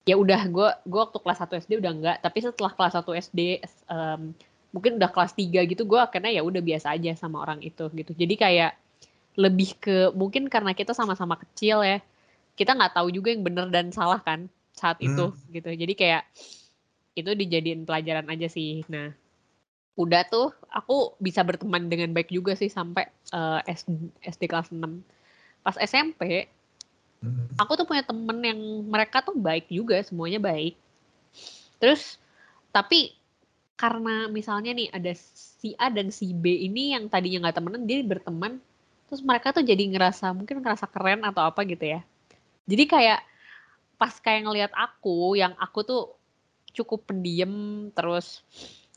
ya 0.09 0.17
udah 0.17 0.41
gue 0.49 0.69
gue 0.89 1.01
waktu 1.05 1.19
kelas 1.21 1.39
1 1.45 1.55
SD 1.61 1.73
udah 1.85 1.93
nggak. 1.93 2.17
Tapi 2.25 2.39
setelah 2.41 2.73
kelas 2.73 2.95
1 2.97 3.13
SD 3.13 3.41
em, 3.85 4.33
mungkin 4.75 5.01
udah 5.01 5.11
kelas 5.11 5.33
3 5.33 5.65
gitu 5.65 5.89
gue 5.89 5.97
akhirnya 5.97 6.33
ya 6.33 6.43
udah 6.45 6.61
biasa 6.61 6.93
aja 6.95 7.13
sama 7.17 7.41
orang 7.45 7.61
itu 7.65 7.89
gitu. 7.93 8.13
Jadi 8.13 8.35
kayak 8.37 8.73
lebih 9.39 9.79
ke 9.79 10.11
mungkin 10.13 10.51
karena 10.51 10.75
kita 10.75 10.93
sama-sama 10.93 11.39
kecil 11.39 11.81
ya 11.87 12.03
kita 12.59 12.75
nggak 12.75 12.99
tahu 12.99 13.09
juga 13.15 13.31
yang 13.31 13.47
benar 13.47 13.71
dan 13.71 13.95
salah 13.95 14.19
kan 14.21 14.51
saat 14.75 14.99
itu 15.01 15.33
gitu. 15.55 15.71
Jadi 15.73 15.95
kayak 15.95 16.27
itu 17.19 17.31
dijadiin 17.35 17.89
pelajaran 17.89 18.27
aja 18.29 18.47
sih. 18.51 18.85
Nah 18.91 19.15
udah 19.99 20.23
tuh 20.31 20.55
aku 20.71 21.19
bisa 21.19 21.43
berteman 21.43 21.91
dengan 21.91 22.15
baik 22.15 22.31
juga 22.31 22.55
sih 22.55 22.71
sampai 22.71 23.11
eh, 23.35 23.61
SD, 23.67 24.15
SD 24.23 24.43
kelas 24.47 24.71
6 24.71 25.03
pas 25.67 25.75
SMP 25.75 26.47
Hmm. 27.19 27.51
aku 27.59 27.75
tuh 27.75 27.87
punya 27.87 28.07
temen 28.07 28.39
yang 28.39 28.61
mereka 28.87 29.19
tuh 29.27 29.35
baik 29.35 29.67
juga 29.67 29.99
semuanya 30.07 30.39
baik. 30.39 30.79
Terus 31.83 32.15
tapi 32.71 33.18
karena 33.79 34.27
misalnya 34.27 34.75
nih 34.75 34.91
ada 34.91 35.15
si 35.15 35.79
A 35.79 35.87
dan 35.87 36.11
si 36.11 36.35
B 36.35 36.67
ini 36.67 36.99
yang 36.99 37.07
tadinya 37.07 37.47
nggak 37.47 37.57
temenan 37.63 37.87
dia 37.87 38.03
berteman 38.03 38.59
terus 39.07 39.23
mereka 39.23 39.55
tuh 39.55 39.63
jadi 39.63 39.81
ngerasa 39.89 40.35
mungkin 40.35 40.61
ngerasa 40.61 40.91
keren 40.91 41.23
atau 41.23 41.47
apa 41.47 41.63
gitu 41.65 41.87
ya. 41.87 42.03
Jadi 42.67 42.85
kayak 42.85 43.23
pas 43.97 44.13
kayak 44.19 44.45
ngelihat 44.51 44.73
aku 44.75 45.39
yang 45.39 45.55
aku 45.57 45.87
tuh 45.87 46.03
cukup 46.75 47.07
pendiam 47.09 47.89
terus 47.95 48.43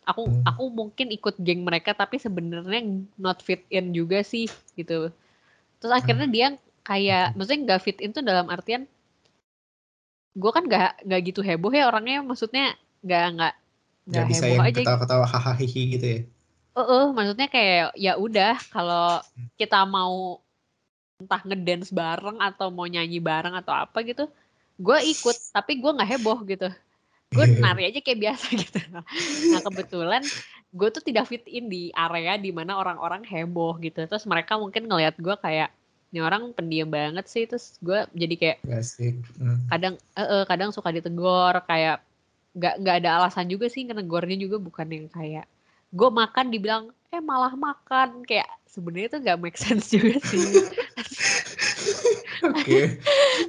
aku 0.03 0.27
Hmm. 0.27 0.43
aku 0.43 0.63
mungkin 0.73 1.13
ikut 1.13 1.37
geng 1.39 1.61
mereka 1.61 1.93
tapi 1.93 2.17
sebenarnya 2.17 2.81
not 3.21 3.39
fit 3.45 3.61
in 3.69 3.93
juga 3.93 4.25
sih 4.25 4.49
gitu. 4.73 5.13
Terus 5.77 5.93
akhirnya 5.93 6.27
dia 6.27 6.47
kayak 6.81 7.37
maksudnya 7.37 7.61
nggak 7.69 7.81
fit 7.85 7.97
in 8.01 8.11
tuh 8.11 8.25
dalam 8.25 8.49
artian 8.49 8.89
gue 10.31 10.51
kan 10.51 10.63
nggak 10.65 11.05
nggak 11.05 11.21
gitu 11.27 11.45
heboh 11.45 11.71
ya 11.75 11.91
orangnya 11.91 12.23
maksudnya 12.23 12.73
nggak 13.03 13.25
nggak 13.37 13.53
nggak 14.09 14.25
bisa 14.27 14.45
yang 14.49 14.65
ketawa-ketawa 14.65 15.25
hahaha 15.29 15.53
hihi 15.61 15.81
gitu 15.97 16.07
ya 16.07 16.21
Eh, 16.71 16.79
eh, 16.79 17.05
maksudnya 17.11 17.47
kayak 17.51 17.91
ya 17.99 18.15
udah 18.15 18.55
kalau 18.71 19.19
kita 19.59 19.83
mau 19.83 20.39
entah 21.19 21.43
ngedance 21.43 21.91
bareng 21.91 22.39
atau 22.39 22.71
mau 22.71 22.87
nyanyi 22.87 23.19
bareng 23.19 23.53
atau 23.59 23.75
apa 23.75 23.99
gitu, 24.07 24.25
gue 24.79 24.97
ikut 25.11 25.35
tapi 25.51 25.83
gue 25.83 25.91
nggak 25.91 26.09
heboh 26.15 26.39
gitu. 26.47 26.71
Gue 27.31 27.45
nari 27.59 27.91
aja 27.91 27.99
kayak 27.99 28.19
biasa 28.23 28.45
gitu. 28.63 28.79
Nah 29.51 29.61
kebetulan 29.67 30.23
gue 30.71 30.89
tuh 30.95 31.03
tidak 31.03 31.27
fit 31.27 31.43
in 31.51 31.67
di 31.67 31.91
area 31.91 32.39
di 32.39 32.55
mana 32.55 32.79
orang-orang 32.79 33.27
heboh 33.27 33.75
gitu. 33.83 34.07
Terus 34.07 34.23
mereka 34.23 34.55
mungkin 34.55 34.87
ngelihat 34.87 35.19
gue 35.19 35.35
kayak 35.43 35.75
ini 36.15 36.19
orang 36.23 36.55
pendiam 36.55 36.87
banget 36.87 37.27
sih. 37.27 37.43
Terus 37.51 37.75
gue 37.83 38.07
jadi 38.15 38.35
kayak 38.39 38.57
Hmm. 39.35 39.59
kadang 39.67 39.93
eh, 40.15 40.23
eh, 40.23 40.43
kadang 40.47 40.71
suka 40.71 40.87
ditegor 40.95 41.59
kayak 41.67 41.99
nggak 42.51 42.75
nggak 42.83 42.95
ada 43.03 43.09
alasan 43.23 43.47
juga 43.47 43.71
sih 43.71 43.87
negornya 43.87 44.35
juga 44.35 44.59
bukan 44.59 44.87
yang 44.91 45.07
kayak 45.07 45.47
gue 45.91 46.09
makan 46.11 46.45
dibilang 46.51 46.83
eh 47.11 47.19
malah 47.19 47.51
makan. 47.51 48.23
Kayak 48.23 48.47
sebenarnya 48.67 49.07
itu 49.11 49.17
nggak 49.19 49.39
make 49.39 49.59
sense 49.59 49.91
juga 49.95 50.15
sih. 50.23 50.43
Oke. 52.47 52.97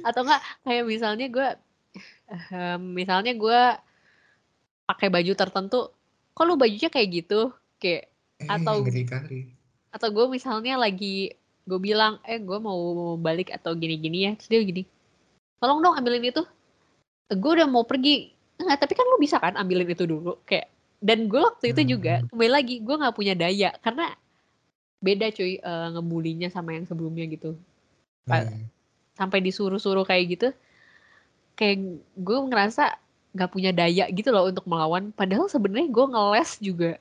Atau 0.03 0.27
enggak 0.27 0.41
kayak 0.63 0.83
misalnya 0.83 1.27
gue 1.31 1.47
ehm, 2.51 2.81
misalnya 2.93 3.33
gue 3.33 3.61
pakai 4.83 5.07
baju 5.07 5.31
tertentu 5.33 5.79
kok 6.33 6.43
lu 6.43 6.59
bajunya 6.59 6.91
kayak 6.91 7.09
gitu? 7.23 7.51
Kayak 7.79 8.11
Eh, 8.41 8.49
Atau- 8.49 8.83
atau 9.93 10.09
gue 10.09 10.25
misalnya 10.27 10.75
lagi 10.75 11.31
gue 11.63 11.79
bilang 11.79 12.19
eh 12.27 12.43
gue 12.43 12.59
mau 12.59 12.75
balik 13.15 13.53
atau 13.55 13.71
gini-gini 13.71 14.27
ya 14.27 14.31
terus 14.35 14.49
dia 14.51 14.59
gini 14.59 14.83
tolong 15.63 15.79
dong 15.79 15.95
ambilin 15.95 16.27
itu. 16.27 16.43
Gue 17.31 17.51
udah 17.55 17.69
mau 17.71 17.87
pergi 17.87 18.35
Enggak, 18.57 18.77
tapi 18.85 18.93
kan 18.93 19.05
lu 19.09 19.17
bisa 19.17 19.37
kan 19.41 19.53
ambilin 19.57 19.89
itu 19.89 20.05
dulu 20.05 20.37
kayak 20.45 20.69
dan 21.03 21.27
gue 21.27 21.41
waktu 21.41 21.75
itu 21.75 21.81
Hmm. 21.83 21.91
juga 21.99 22.13
kembali 22.31 22.51
lagi 22.51 22.75
gue 22.79 22.95
nggak 22.95 23.15
punya 23.15 23.33
daya 23.35 23.75
karena 23.83 24.15
beda 25.03 25.35
cuy 25.35 25.59
eh, 25.59 25.87
ngebulinya 25.91 26.47
sama 26.47 26.71
yang 26.79 26.87
sebelumnya 26.87 27.27
gitu 27.27 27.59
Pa- 28.23 28.47
Hmm. 28.47 28.71
sampai 29.13 29.43
disuruh-suruh 29.43 30.07
kayak 30.07 30.25
gitu 30.39 30.47
kayak 31.53 31.99
gue 32.15 32.37
ngerasa 32.49 32.95
nggak 33.33 33.51
punya 33.51 33.75
daya 33.75 34.07
gitu 34.09 34.29
loh 34.31 34.47
untuk 34.47 34.63
melawan 34.63 35.11
padahal 35.11 35.49
sebenarnya 35.51 35.89
gue 35.91 36.05
ngeles 36.07 36.51
juga 36.61 36.91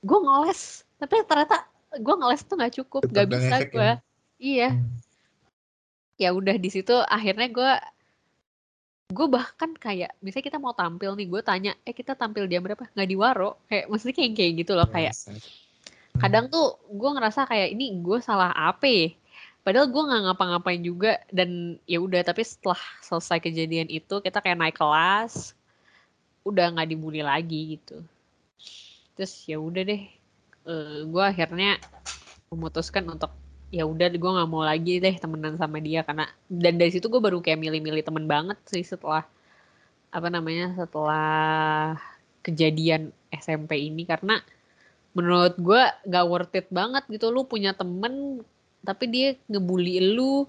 gue 0.00 0.18
ngeles 0.22 0.86
tapi 0.96 1.20
ternyata 1.26 1.66
gue 1.96 2.14
ngeles 2.16 2.42
tuh 2.46 2.54
nggak 2.54 2.74
cukup 2.80 3.02
nggak 3.08 3.28
bisa 3.28 3.56
ngefek 3.56 3.66
ya? 3.66 3.72
gue 3.74 3.90
iya 4.38 4.68
Hmm. 4.72 4.94
ya 6.16 6.28
udah 6.32 6.56
di 6.56 6.68
situ 6.70 6.94
akhirnya 7.10 7.48
gue 7.50 7.72
gue 9.06 9.26
bahkan 9.30 9.70
kayak 9.78 10.18
misalnya 10.18 10.46
kita 10.50 10.58
mau 10.58 10.74
tampil 10.74 11.14
nih 11.14 11.30
gue 11.30 11.42
tanya 11.46 11.72
eh 11.86 11.94
kita 11.94 12.18
tampil 12.18 12.50
jam 12.50 12.62
berapa? 12.66 12.90
Nggak 12.90 13.08
di 13.08 13.16
waro 13.16 13.54
kayak 13.70 13.86
maksudnya 13.86 14.14
kayak 14.18 14.32
kayak 14.34 14.52
gitu 14.66 14.72
loh 14.74 14.88
kayak 14.90 15.14
kadang 16.18 16.50
tuh 16.50 16.80
gue 16.90 17.10
ngerasa 17.14 17.46
kayak 17.46 17.76
ini 17.76 18.02
gue 18.02 18.18
salah 18.24 18.50
apa 18.50 18.86
ya? 18.88 19.08
padahal 19.66 19.90
gue 19.90 19.98
nggak 19.98 20.22
ngapa-ngapain 20.30 20.78
juga 20.78 21.18
dan 21.34 21.74
ya 21.90 21.98
udah 21.98 22.22
tapi 22.22 22.46
setelah 22.46 22.78
selesai 23.02 23.42
kejadian 23.42 23.90
itu 23.90 24.22
kita 24.22 24.38
kayak 24.38 24.62
naik 24.62 24.78
kelas 24.78 25.58
udah 26.46 26.70
nggak 26.70 26.94
dibully 26.94 27.18
lagi 27.18 27.74
gitu. 27.74 27.98
Terus 29.18 29.34
ya 29.50 29.58
udah 29.58 29.82
deh 29.82 30.02
gue 31.06 31.24
akhirnya 31.26 31.82
memutuskan 32.50 33.10
untuk 33.10 33.34
ya 33.76 33.84
udah 33.84 34.08
gue 34.08 34.30
nggak 34.36 34.48
mau 34.48 34.64
lagi 34.64 35.04
deh 35.04 35.14
temenan 35.20 35.60
sama 35.60 35.76
dia 35.84 36.00
karena 36.00 36.24
dan 36.48 36.80
dari 36.80 36.88
situ 36.88 37.12
gue 37.12 37.20
baru 37.20 37.44
kayak 37.44 37.60
milih-milih 37.60 38.00
temen 38.08 38.24
banget 38.24 38.56
sih 38.64 38.80
setelah 38.80 39.28
apa 40.16 40.28
namanya 40.32 40.72
setelah 40.72 42.00
kejadian 42.46 43.10
SMP 43.34 43.90
ini. 43.90 44.06
Karena 44.06 44.38
menurut 45.12 45.58
gue 45.58 45.82
gak 46.06 46.26
worth 46.28 46.54
it 46.54 46.68
banget 46.70 47.02
gitu 47.10 47.32
lu 47.32 47.48
punya 47.48 47.72
temen 47.72 48.44
tapi 48.86 49.04
dia 49.10 49.28
ngebully 49.50 49.98
lu 50.14 50.46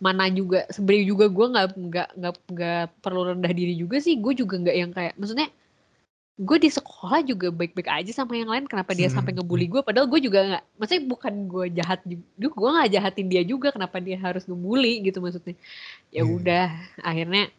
mana 0.00 0.30
juga 0.32 0.64
sebenarnya 0.72 1.04
juga 1.08 1.26
gue 1.28 1.46
nggak 1.52 1.66
nggak 1.76 2.08
nggak 2.16 2.34
nggak 2.52 2.84
perlu 3.04 3.20
rendah 3.34 3.52
diri 3.52 3.74
juga 3.76 3.98
sih. 4.00 4.16
Gue 4.16 4.32
juga 4.38 4.56
nggak 4.56 4.76
yang 4.76 4.92
kayak 4.94 5.14
maksudnya 5.20 5.50
gue 6.40 6.56
di 6.56 6.72
sekolah 6.72 7.20
juga 7.20 7.52
baik-baik 7.52 7.84
aja 7.84 8.12
sama 8.16 8.32
yang 8.32 8.48
lain 8.48 8.64
kenapa 8.64 8.96
dia 8.96 9.12
Hmm. 9.12 9.20
sampai 9.20 9.36
ngebully 9.36 9.68
gue 9.68 9.84
padahal 9.84 10.08
gue 10.08 10.24
juga 10.24 10.40
nggak 10.40 10.64
maksudnya 10.80 11.04
bukan 11.04 11.34
gue 11.44 11.66
jahat 11.76 12.00
juga 12.40 12.54
gue 12.56 12.70
nggak 12.80 12.90
jahatin 12.96 13.26
dia 13.28 13.42
juga 13.44 13.68
kenapa 13.68 14.00
dia 14.00 14.16
harus 14.16 14.48
ngebully 14.48 15.04
gitu 15.04 15.20
maksudnya 15.20 15.52
ya 16.08 16.24
Hmm. 16.24 16.40
udah 16.40 16.66
akhirnya 17.04 17.52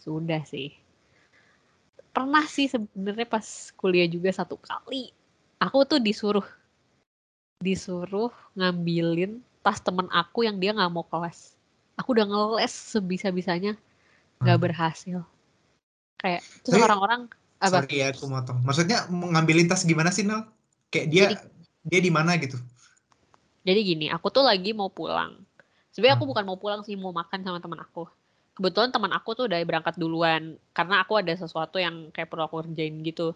sudah 0.00 0.40
sih 0.48 0.72
pernah 2.16 2.48
sih 2.48 2.64
sebenarnya 2.64 3.28
pas 3.28 3.44
kuliah 3.76 4.08
juga 4.08 4.32
satu 4.32 4.56
kali 4.56 5.12
aku 5.60 5.84
tuh 5.84 6.00
disuruh 6.00 6.46
disuruh 7.60 8.32
ngambilin 8.56 9.44
tas 9.60 9.84
temen 9.84 10.08
aku 10.08 10.48
yang 10.48 10.56
dia 10.56 10.72
nggak 10.72 10.92
mau 10.92 11.04
kelas 11.04 11.52
aku 12.00 12.16
udah 12.16 12.24
ngeles 12.24 12.72
sebisa 12.72 13.28
bisanya 13.28 13.76
nggak 14.40 14.56
Hmm. 14.56 14.64
berhasil 14.64 15.18
kayak 16.16 16.40
terus 16.64 16.80
orang-orang 16.80 17.28
apa 17.64 17.80
sorry 17.80 17.96
ya 18.04 18.12
aku 18.12 18.28
motong 18.28 18.58
maksudnya 18.60 19.08
mau 19.08 19.32
ngambilin 19.32 19.66
tas 19.66 19.82
gimana 19.82 20.12
sih 20.12 20.22
Nel 20.22 20.44
kayak 20.92 21.06
dia 21.08 21.24
Jadi- 21.32 21.48
dia 21.84 22.00
di 22.00 22.12
mana 22.12 22.36
gitu 22.36 22.56
Jadi 23.64 23.80
gini, 23.80 24.06
aku 24.12 24.28
tuh 24.28 24.44
lagi 24.44 24.76
mau 24.76 24.92
pulang. 24.92 25.40
Sebenarnya 25.88 26.20
aku 26.20 26.28
Hmm. 26.28 26.32
bukan 26.36 26.44
mau 26.44 26.60
pulang 26.60 26.84
sih, 26.84 27.00
mau 27.00 27.16
makan 27.16 27.40
sama 27.40 27.64
teman 27.64 27.80
aku. 27.80 28.04
Kebetulan 28.52 28.92
teman 28.92 29.08
aku 29.08 29.32
tuh 29.32 29.48
udah 29.48 29.56
berangkat 29.64 29.96
duluan 29.96 30.60
karena 30.76 31.00
aku 31.00 31.16
ada 31.16 31.32
sesuatu 31.32 31.80
yang 31.80 32.12
kayak 32.12 32.28
perlu 32.28 32.44
aku 32.44 32.60
kerjain 32.60 32.92
gitu. 33.00 33.32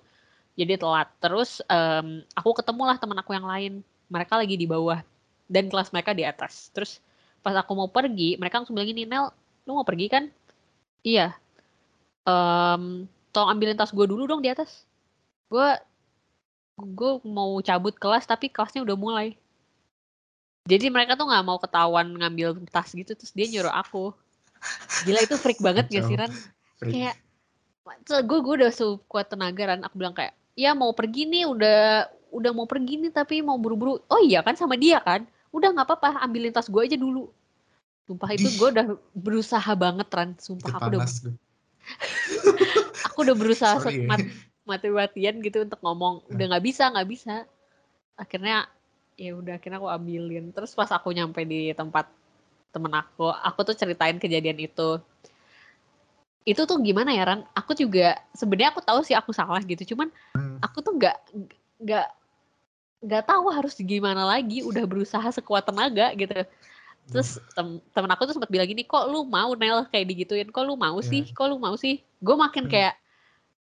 Jadi 0.52 0.76
telat. 0.76 1.08
Terus 1.16 1.64
em, 1.64 2.20
aku 2.36 2.60
ketemulah 2.60 3.00
teman 3.00 3.16
aku 3.16 3.32
yang 3.32 3.48
lain. 3.48 3.80
Mereka 4.12 4.36
lagi 4.36 4.60
di 4.60 4.68
bawah 4.68 5.00
dan 5.48 5.72
kelas 5.72 5.96
mereka 5.96 6.12
di 6.12 6.28
atas. 6.28 6.68
Terus 6.76 7.00
pas 7.40 7.56
aku 7.56 7.72
mau 7.72 7.88
pergi, 7.88 8.36
mereka 8.36 8.60
langsung 8.60 8.76
bilang 8.76 8.92
gini, 8.92 9.08
Nel, 9.08 9.32
lu 9.64 9.80
mau 9.80 9.86
pergi 9.88 10.12
kan? 10.12 10.28
Iya. 11.08 11.32
Em, 12.28 13.08
tolong 13.34 13.54
ambilin 13.56 13.76
tas 13.76 13.92
gue 13.92 14.06
dulu 14.06 14.24
dong 14.24 14.40
di 14.40 14.50
atas. 14.52 14.84
Gue 15.48 15.76
gue 16.78 17.12
mau 17.26 17.58
cabut 17.58 17.94
kelas 17.96 18.24
tapi 18.28 18.48
kelasnya 18.48 18.86
udah 18.86 18.96
mulai. 18.96 19.34
Jadi 20.68 20.92
mereka 20.92 21.16
tuh 21.16 21.26
nggak 21.26 21.44
mau 21.48 21.56
ketahuan 21.56 22.12
ngambil 22.12 22.60
tas 22.68 22.92
gitu 22.92 23.16
terus 23.16 23.32
dia 23.32 23.48
nyuruh 23.48 23.72
aku. 23.72 24.12
Gila 25.08 25.22
itu 25.24 25.38
freak 25.40 25.62
banget 25.64 25.88
gak 25.88 26.04
sih. 26.06 26.16
Ran? 26.18 26.30
Kayak 26.82 27.16
gue 28.26 28.38
gue 28.44 28.54
udah 28.62 28.70
sekuat 28.70 29.32
tenaga 29.32 29.74
Ran. 29.74 29.80
Aku 29.88 29.96
bilang 29.96 30.12
kayak 30.12 30.36
ya 30.58 30.76
mau 30.76 30.92
pergi 30.92 31.24
nih 31.24 31.48
udah 31.48 32.10
udah 32.28 32.50
mau 32.52 32.68
pergi 32.68 33.00
nih 33.00 33.10
tapi 33.14 33.40
mau 33.40 33.56
buru-buru. 33.56 34.04
Oh 34.12 34.20
iya 34.20 34.44
kan 34.44 34.54
sama 34.60 34.76
dia 34.76 35.00
kan? 35.00 35.24
Udah 35.48 35.72
nggak 35.72 35.88
apa-apa 35.88 36.20
ambilin 36.20 36.52
tas 36.52 36.68
gue 36.68 36.82
aja 36.84 37.00
dulu. 37.00 37.32
Sumpah 38.04 38.28
itu 38.36 38.48
gue 38.60 38.68
udah 38.68 38.86
berusaha 39.16 39.72
banget 39.72 40.08
Ran. 40.12 40.36
Sumpah 40.36 40.76
aku 40.76 40.88
udah 40.92 41.00
gue. 41.00 41.34
Aku 43.06 43.16
udah 43.24 43.36
berusaha 43.36 43.76
Sorry. 43.78 44.04
ya. 44.04 44.08
mat, 44.08 44.22
mati-matian 44.68 45.40
gitu 45.40 45.64
untuk 45.64 45.80
ngomong. 45.80 46.24
Udah 46.28 46.44
nggak 46.54 46.64
bisa 46.64 46.92
nggak 46.92 47.08
bisa. 47.08 47.34
Akhirnya 48.18 48.68
ya 49.18 49.34
udah 49.34 49.56
akhirnya 49.56 49.78
aku 49.80 49.88
ambilin. 49.88 50.52
Terus 50.52 50.76
pas 50.76 50.90
aku 50.92 51.10
nyampe 51.14 51.42
di 51.48 51.72
tempat 51.72 52.08
temen 52.68 52.92
aku 52.92 53.32
aku 53.32 53.64
tuh 53.64 53.76
ceritain 53.76 54.20
kejadian 54.20 54.60
itu. 54.60 55.00
Itu 56.44 56.64
tuh 56.64 56.80
gimana 56.80 57.12
ya 57.12 57.28
Ran? 57.28 57.44
Aku 57.52 57.76
juga 57.76 58.16
sebenarnya 58.32 58.72
aku 58.72 58.80
tahu 58.84 59.00
sih 59.04 59.16
aku 59.16 59.32
salah 59.32 59.60
gitu. 59.64 59.94
Cuman 59.94 60.08
Hmm. 60.36 60.58
aku 60.64 60.80
tuh 60.80 60.94
nggak 60.96 61.16
nggak 61.82 62.08
nggak 62.98 63.24
tahu 63.24 63.46
harus 63.52 63.74
gimana 63.80 64.24
lagi. 64.24 64.64
Udah 64.64 64.84
berusaha 64.84 65.28
sekuat 65.32 65.68
tenaga 65.68 66.12
gitu 66.16 66.44
terus 67.08 67.40
tem 67.52 67.80
temen 67.90 68.10
aku 68.12 68.28
tuh 68.28 68.34
sempat 68.36 68.48
bilang 68.48 68.68
gini 68.68 68.84
kok 68.84 69.08
lu 69.08 69.24
mau 69.24 69.52
Nel? 69.52 69.88
Kayak 69.88 70.06
digituin 70.08 70.48
kok 70.48 70.62
lu 70.62 70.76
mau 70.76 71.00
sih? 71.00 71.24
Iya. 71.24 71.32
kok 71.32 71.46
lu 71.48 71.56
mau 71.56 71.74
sih? 71.74 72.00
Gue 72.20 72.36
makin 72.36 72.68
Hmm. 72.68 72.72
kayak 72.72 72.94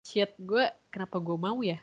shit 0.01 0.31
gue 0.39 0.63
kenapa 0.87 1.19
gue 1.19 1.35
mau 1.35 1.59
ya? 1.59 1.77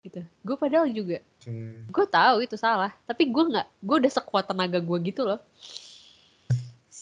Gitu. 0.00 0.20
Gue 0.40 0.56
padahal 0.56 0.86
juga 0.88 1.18
Oke. 1.40 1.52
gue 1.84 2.04
tahu 2.06 2.36
itu 2.40 2.54
salah 2.54 2.92
tapi 3.04 3.26
gue 3.26 3.44
nggak 3.44 3.66
gue 3.80 3.96
udah 4.04 4.12
sekuat 4.12 4.46
tenaga 4.46 4.78
gue 4.78 4.98
gitu 5.02 5.24
loh. 5.24 5.40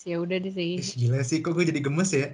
Ya 0.06 0.22
udah 0.22 0.38
deh 0.38 0.54
sih. 0.54 0.78
Ih, 0.78 0.90
gila 1.02 1.26
sih 1.26 1.42
kok 1.42 1.50
gue 1.50 1.66
jadi 1.66 1.82
gemes 1.82 2.14
ya? 2.14 2.30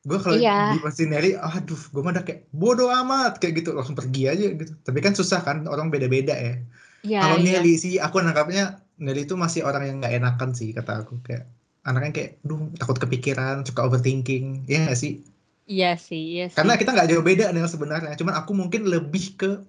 Gue 0.00 0.16
kalau 0.16 0.40
Iya. 0.40 0.72
di 0.72 0.80
posisi 0.80 1.04
Nelly 1.04 1.36
aduh 1.36 1.76
gue 1.76 2.00
mah 2.00 2.16
udah 2.16 2.24
kayak 2.24 2.48
bodoh 2.48 2.88
amat 2.88 3.36
kayak 3.36 3.60
gitu 3.60 3.76
langsung 3.76 3.92
pergi 3.92 4.24
aja 4.24 4.46
gitu. 4.56 4.72
Tapi 4.80 4.98
kan 5.04 5.12
susah 5.12 5.44
kan 5.44 5.68
orang 5.68 5.92
beda-beda 5.92 6.32
ya. 6.32 6.56
Ya, 7.04 7.20
kalau 7.20 7.44
iya. 7.44 7.60
Nelly 7.60 7.76
sih 7.76 8.00
aku 8.00 8.24
nangkapnya 8.24 8.79
Nelly 9.00 9.24
itu 9.24 9.34
masih 9.34 9.64
orang 9.64 9.88
yang 9.88 9.96
nggak 10.04 10.14
enakan 10.20 10.52
sih 10.52 10.76
kata 10.76 11.02
aku. 11.02 11.24
Kayak 11.24 11.48
anaknya 11.88 12.12
kayak 12.12 12.30
duh 12.44 12.68
takut 12.76 13.00
kepikiran 13.00 13.64
suka 13.64 13.88
overthinking. 13.88 14.68
Ya 14.68 14.84
nggak 14.84 15.00
sih? 15.00 15.24
Iya 15.64 15.96
sih 15.96 16.36
iya 16.36 16.44
sih. 16.52 16.56
Karena 16.60 16.76
kita 16.76 16.92
nggak 16.92 17.08
jauh 17.08 17.24
beda 17.24 17.50
Nel 17.56 17.66
sebenarnya. 17.66 18.12
Cuman 18.20 18.36
aku 18.36 18.52
mungkin 18.52 18.84
lebih 18.84 19.40
ke 19.40 19.64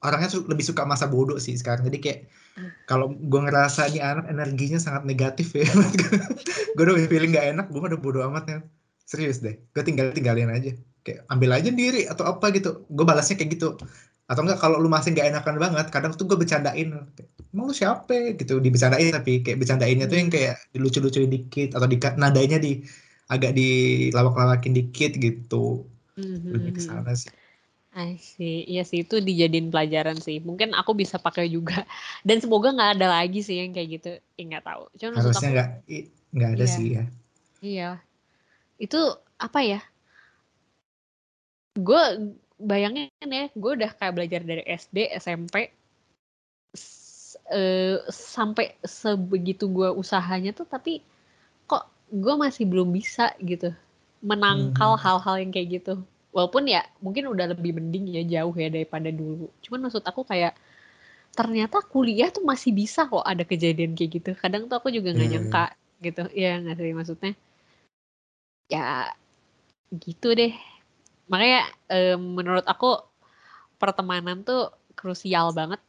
orangnya 0.00 0.32
lebih 0.48 0.64
suka 0.64 0.82
masa 0.82 1.06
bodoh 1.06 1.38
sih 1.38 1.54
sekarang. 1.54 1.86
Jadi 1.86 1.98
kayak 2.02 2.20
kalau 2.90 3.10
gue 3.14 3.40
ngerasa 3.44 3.90
nih 3.90 4.02
anak 4.02 4.26
energinya 4.30 4.78
sangat 4.82 5.06
negatif 5.06 5.54
ya. 5.54 5.66
Gue 6.74 6.82
udah 6.86 7.06
feeling 7.06 7.30
nggak 7.34 7.54
enak 7.54 7.66
gue 7.70 7.78
udah 7.78 7.98
bodoh 7.98 8.22
amat 8.30 8.44
ya. 8.50 8.58
Serius 9.06 9.38
deh 9.42 9.58
gue 9.58 9.82
tinggal 9.82 10.10
tinggalin 10.14 10.50
aja. 10.50 10.74
Kayak 11.06 11.26
ambil 11.30 11.50
aja 11.54 11.70
diri 11.70 12.06
atau 12.06 12.26
apa 12.26 12.50
gitu. 12.54 12.86
Gue 12.90 13.04
balasnya 13.06 13.38
kayak 13.38 13.58
gitu. 13.58 13.78
Atau 14.30 14.42
enggak 14.46 14.58
kalau 14.62 14.78
lu 14.78 14.88
masih 14.90 15.12
nggak 15.12 15.34
enakan 15.34 15.56
banget 15.60 15.86
kadang 15.90 16.14
tuh 16.14 16.26
gue 16.30 16.38
bercandain. 16.38 16.88
Kayak, 17.14 17.30
emang 17.54 17.70
lu 17.70 17.74
siapa 17.80 18.34
gitu 18.40 18.58
dibercandain 18.58 19.14
tapi 19.14 19.32
kayak 19.46 19.58
bercandainnya 19.62 20.06
tuh 20.10 20.18
yang 20.20 20.28
Hmm. 20.28 20.34
kayak 20.34 20.54
dilucu-lucuin 20.74 21.30
dikit 21.30 21.68
atau 21.78 21.86
di 21.86 21.96
nadanya 22.18 22.58
di 22.58 22.82
agak 23.30 23.50
dilawak-lawakin 23.58 24.72
dikit 24.78 25.10
gitu 25.16 25.86
lebih 26.52 26.72
ke 26.76 26.80
Mhm. 26.80 26.84
sana 26.84 27.12
sih 27.14 27.32
I 27.94 28.18
see. 28.18 28.66
Iya 28.66 28.82
sih 28.82 29.06
itu 29.06 29.22
dijadiin 29.22 29.70
pelajaran 29.70 30.18
sih. 30.18 30.42
Mungkin 30.42 30.74
aku 30.74 30.92
bisa 30.98 31.16
pakai 31.22 31.46
juga. 31.46 31.86
Dan 32.26 32.42
semoga 32.42 32.74
nggak 32.74 32.98
ada 32.98 33.06
lagi 33.22 33.38
sih 33.46 33.56
yang 33.62 33.70
kayak 33.70 33.88
gitu. 34.02 34.10
Ya 34.34 34.42
nggak 34.50 34.64
tahu. 34.66 34.82
Cuman 34.98 35.12
maksud 35.14 35.30
harusnya 35.30 35.48
nggak 35.54 35.68
nggak 36.34 36.50
ada 36.58 36.66
Iya. 36.66 36.74
sih 36.74 36.86
ya 36.98 37.04
iya. 37.62 37.90
Itu 38.82 39.00
apa 39.38 39.60
ya? 39.62 39.80
Gue 41.74 42.02
bayangin 42.58 43.10
ya, 43.26 43.46
gue 43.54 43.72
udah 43.78 43.90
kayak 43.98 44.14
belajar 44.14 44.40
dari 44.46 44.62
SD, 44.66 45.10
SMP 45.18 45.70
eh, 47.52 48.00
sampai 48.08 48.76
sebegitu 48.84 49.68
gue 49.68 49.88
usahanya 49.92 50.52
tuh 50.56 50.64
tapi 50.68 51.04
kok 51.68 51.84
gue 52.12 52.34
masih 52.36 52.64
belum 52.68 52.92
bisa 52.92 53.32
gitu 53.42 53.72
menangkal 54.24 54.96
Mhm. 54.96 55.02
hal-hal 55.04 55.36
yang 55.42 55.50
kayak 55.52 55.68
gitu. 55.82 55.94
Walaupun 56.34 56.66
ya 56.66 56.82
mungkin 57.04 57.28
udah 57.30 57.52
lebih 57.54 57.76
mending 57.76 58.10
ya 58.10 58.22
jauh 58.40 58.54
ya 58.56 58.68
daripada 58.72 59.12
dulu. 59.12 59.52
Cuman 59.62 59.86
maksud 59.88 60.02
aku 60.02 60.24
kayak 60.26 60.56
ternyata 61.34 61.82
kuliah 61.84 62.30
tuh 62.32 62.42
masih 62.46 62.70
bisa 62.72 63.06
kok 63.06 63.22
ada 63.22 63.42
kejadian 63.44 63.92
kayak 63.98 64.10
gitu. 64.22 64.30
Kadang 64.38 64.66
tuh 64.70 64.78
aku 64.80 64.88
juga 64.90 65.12
nggak 65.14 65.28
Iya, 65.28 65.30
iya. 65.30 65.40
nyangka 65.40 65.64
gitu. 66.02 66.22
Iya 66.32 66.50
nggak 66.64 66.76
sih 66.80 66.94
maksudnya? 66.96 67.32
Ya 68.72 69.12
gitu 69.94 70.32
deh. 70.34 70.52
Makanya 71.30 71.60
em, 71.92 72.20
menurut 72.20 72.64
aku 72.66 72.98
pertemanan 73.78 74.42
tuh 74.42 74.72
krusial 74.98 75.52
banget. 75.52 75.80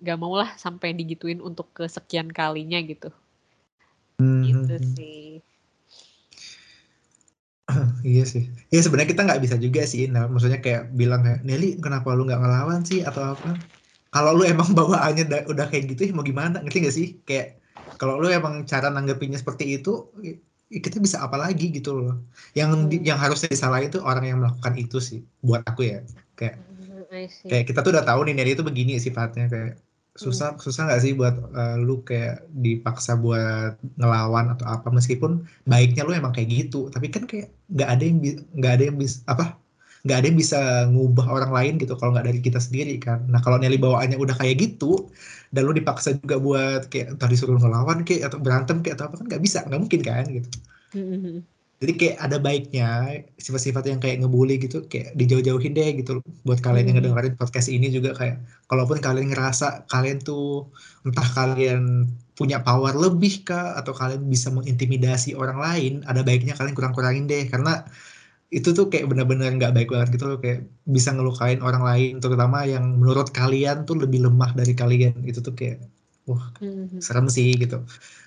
Gak 0.00 0.16
mau 0.16 0.32
lah 0.40 0.50
sampai 0.56 0.96
digituin 0.96 1.44
untuk 1.44 1.68
kesekian 1.76 2.32
kalinya 2.32 2.80
gitu. 2.80 3.12
Gitu 4.18 4.74
Mhm. 4.80 4.94
sih. 4.96 5.44
Iya 8.10 8.24
sih. 8.24 8.42
Ya 8.72 8.80
sebenarnya 8.80 9.10
kita 9.12 9.22
nggak 9.28 9.40
bisa 9.44 9.56
juga 9.60 9.84
sih. 9.84 10.08
Nah, 10.08 10.24
maksudnya 10.32 10.58
kayak 10.64 10.82
bilang 10.96 11.20
kayak 11.26 11.40
Nelly 11.44 11.76
kenapa 11.84 12.16
lu 12.16 12.24
nggak 12.24 12.40
ngelawan 12.40 12.80
sih 12.88 13.04
atau 13.04 13.22
apa? 13.36 13.50
Kalau 14.14 14.30
lu 14.38 14.42
emang 14.48 14.68
bawaannya 14.78 15.24
da- 15.28 15.46
udah 15.52 15.66
kayak 15.70 15.84
gitu 15.92 16.00
ya 16.08 16.12
mau 16.16 16.24
gimana? 16.24 16.64
Ngerti 16.64 16.78
nggak 16.82 16.96
sih? 16.96 17.06
Kayak 17.28 17.60
kalau 18.00 18.14
lu 18.22 18.26
emang 18.32 18.64
cara 18.64 18.88
nanggepinnya 18.88 19.38
seperti 19.42 19.64
itu, 19.80 19.90
kita 20.68 20.96
bisa 21.00 21.18
apa 21.26 21.36
lagi 21.40 21.64
gitu 21.76 21.90
loh. 21.98 22.14
Yang 22.56 22.68
Hmm. 22.88 23.04
yang 23.08 23.18
harusnya 23.20 23.48
disalahin 23.52 23.88
itu 23.92 24.00
orang 24.00 24.24
yang 24.30 24.38
melakukan 24.40 24.74
itu 24.80 24.96
sih. 25.08 25.18
Buat 25.44 25.62
aku 25.68 25.80
ya. 25.92 25.98
Kayak 26.38 26.56
see. 26.56 26.77
Kayak 27.48 27.64
kita 27.68 27.78
tuh 27.84 27.90
udah 27.94 28.04
tahu 28.08 28.20
nih 28.26 28.34
Nelly 28.36 28.52
itu 28.56 28.64
begini 28.68 28.92
sifatnya 29.06 29.44
kayak 29.52 29.72
susah 30.24 30.48
susah 30.64 30.82
nggak 30.86 31.00
sih 31.04 31.12
buat 31.20 31.34
eh, 31.58 31.74
lu 31.86 31.92
kayak 32.08 32.34
dipaksa 32.64 33.12
buat 33.24 33.72
ngelawan 33.98 34.46
atau 34.54 34.66
apa? 34.74 34.88
Meskipun 34.98 35.32
baiknya 35.70 36.02
lu 36.06 36.12
emang 36.20 36.32
kayak 36.36 36.48
gitu 36.56 36.76
tapi 36.94 37.06
kan 37.14 37.22
kayak 37.30 37.46
nggak 37.74 37.88
ada 37.92 38.02
yang 38.08 38.18
nggak 38.58 38.72
ada 38.74 38.82
yang 38.88 38.96
bisa 39.02 39.16
apa? 39.32 39.44
Nggak 40.04 40.16
ada 40.18 40.26
yang 40.30 40.38
bisa 40.42 40.58
ngubah 40.92 41.26
orang 41.36 41.50
lain 41.58 41.72
gitu 41.82 41.92
kalau 41.98 42.10
nggak 42.14 42.26
dari 42.28 42.40
kita 42.46 42.58
sendiri 42.66 42.92
kan. 43.06 43.18
Nah 43.32 43.40
kalau 43.44 43.56
Nelly 43.62 43.78
bawaannya 43.84 44.18
udah 44.24 44.36
kayak 44.40 44.56
gitu 44.64 44.86
dan 45.54 45.62
lu 45.66 45.72
dipaksa 45.78 46.08
juga 46.20 46.36
buat 46.46 46.80
kayak 46.92 47.06
tadi 47.20 47.32
disuruh 47.34 47.58
ngelawan 47.62 47.98
kayak 48.06 48.22
atau 48.28 48.38
berantem 48.44 48.76
kayak 48.82 48.94
atau 48.98 49.06
apa 49.10 49.16
kan 49.22 49.26
nggak 49.30 49.42
bisa 49.46 49.58
nggak 49.66 49.80
mungkin 49.82 50.00
kan 50.08 50.24
gitu. 50.36 50.48
Mhm. 50.94 51.57
Jadi 51.78 51.92
kayak 51.94 52.16
ada 52.18 52.36
baiknya 52.42 52.88
sifat-sifat 53.38 53.86
yang 53.86 54.02
kayak 54.02 54.18
ngebully 54.22 54.58
gitu 54.58 54.82
kayak 54.90 55.14
dijauh-jauhin 55.14 55.78
deh 55.78 56.02
gitu 56.02 56.18
buat 56.42 56.58
kalian 56.58 56.90
yang 56.90 56.98
Hmm. 56.98 57.14
ngedengerin 57.14 57.38
podcast 57.38 57.70
ini 57.70 57.86
juga 57.88 58.18
kayak 58.18 58.42
kalaupun 58.66 58.98
kalian 58.98 59.30
ngerasa 59.30 59.86
kalian 59.86 60.18
tuh 60.18 60.66
entah 61.06 61.28
kalian 61.38 62.10
punya 62.34 62.62
power 62.62 62.94
lebih 62.98 63.46
kah 63.46 63.78
atau 63.78 63.94
kalian 63.94 64.26
bisa 64.26 64.50
mengintimidasi 64.50 65.38
orang 65.38 65.58
lain 65.58 65.92
ada 66.06 66.26
baiknya 66.26 66.58
kalian 66.58 66.74
kurang-kurangin 66.74 67.30
deh 67.30 67.46
karena 67.46 67.86
itu 68.50 68.72
tuh 68.72 68.88
kayak 68.88 69.06
benar-benar 69.12 69.52
nggak 69.54 69.74
baik 69.76 69.88
banget 69.92 70.18
gitu 70.18 70.24
loh 70.24 70.38
kayak 70.42 70.66
bisa 70.88 71.12
ngelukain 71.14 71.60
orang 71.62 71.84
lain 71.84 72.18
terutama 72.18 72.64
yang 72.64 72.96
menurut 72.98 73.28
kalian 73.30 73.86
tuh 73.86 74.02
lebih 74.02 74.26
lemah 74.26 74.50
dari 74.56 74.72
kalian 74.74 75.14
itu 75.22 75.38
tuh 75.44 75.54
kayak 75.54 75.78
wah 76.26 76.50
Mhm. 76.58 76.98
serem 76.98 77.28
sih 77.30 77.54
gitu 77.54 77.84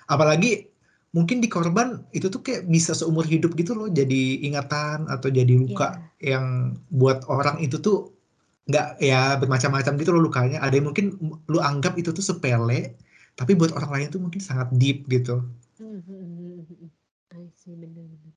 apalagi 0.08 0.71
mungkin 1.12 1.44
di 1.44 1.48
korban 1.48 2.08
itu 2.10 2.32
tuh 2.32 2.40
kayak 2.40 2.64
bisa 2.66 2.96
seumur 2.96 3.28
hidup 3.28 3.52
gitu 3.52 3.76
loh 3.76 3.88
jadi 3.88 4.48
ingatan 4.48 5.06
atau 5.12 5.28
jadi 5.28 5.52
luka 5.52 6.00
Iya. 6.16 6.36
yang 6.36 6.44
buat 6.88 7.28
orang 7.28 7.60
itu 7.60 7.76
tuh 7.78 8.16
nggak 8.64 8.96
ya 8.98 9.36
bermacam-macam 9.36 9.92
gitu 10.00 10.10
loh 10.16 10.22
lukanya 10.24 10.64
ada 10.64 10.72
yang 10.72 10.88
mungkin 10.88 11.18
lu 11.46 11.58
anggap 11.60 12.00
itu 12.00 12.10
tuh 12.10 12.24
sepele 12.24 12.96
tapi 13.36 13.52
buat 13.52 13.76
orang 13.76 13.90
lain 13.92 14.06
tuh 14.08 14.20
mungkin 14.20 14.40
sangat 14.40 14.72
deep 14.72 15.04
gitu 15.06 15.44
Mhm. 15.76 16.88
I 17.32 17.48
see 17.58 17.74
bener-bener. 17.74 18.32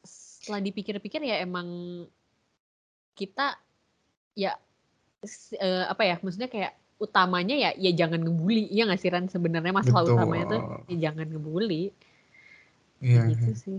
Setelah 0.00 0.62
dipikir-pikir 0.64 1.20
ya 1.20 1.42
emang 1.42 1.68
kita 3.12 3.58
ya 4.32 4.54
eh, 5.54 5.84
apa 5.84 6.02
ya 6.06 6.16
maksudnya 6.22 6.48
kayak 6.48 6.72
utamanya 6.98 7.54
ya 7.54 7.70
ya 7.78 7.90
jangan 7.94 8.20
ngebully 8.26 8.66
ya 8.74 8.84
nggak 8.86 8.98
sih 8.98 9.10
Ran 9.10 9.30
sebenarnya 9.30 9.70
masalah 9.70 10.02
Betul. 10.02 10.16
utamanya 10.18 10.46
tuh 10.50 10.62
ya 10.90 10.96
jangan 11.10 11.26
ngebully 11.30 11.94
Iya. 12.98 13.30
gitu 13.30 13.50
sih 13.54 13.78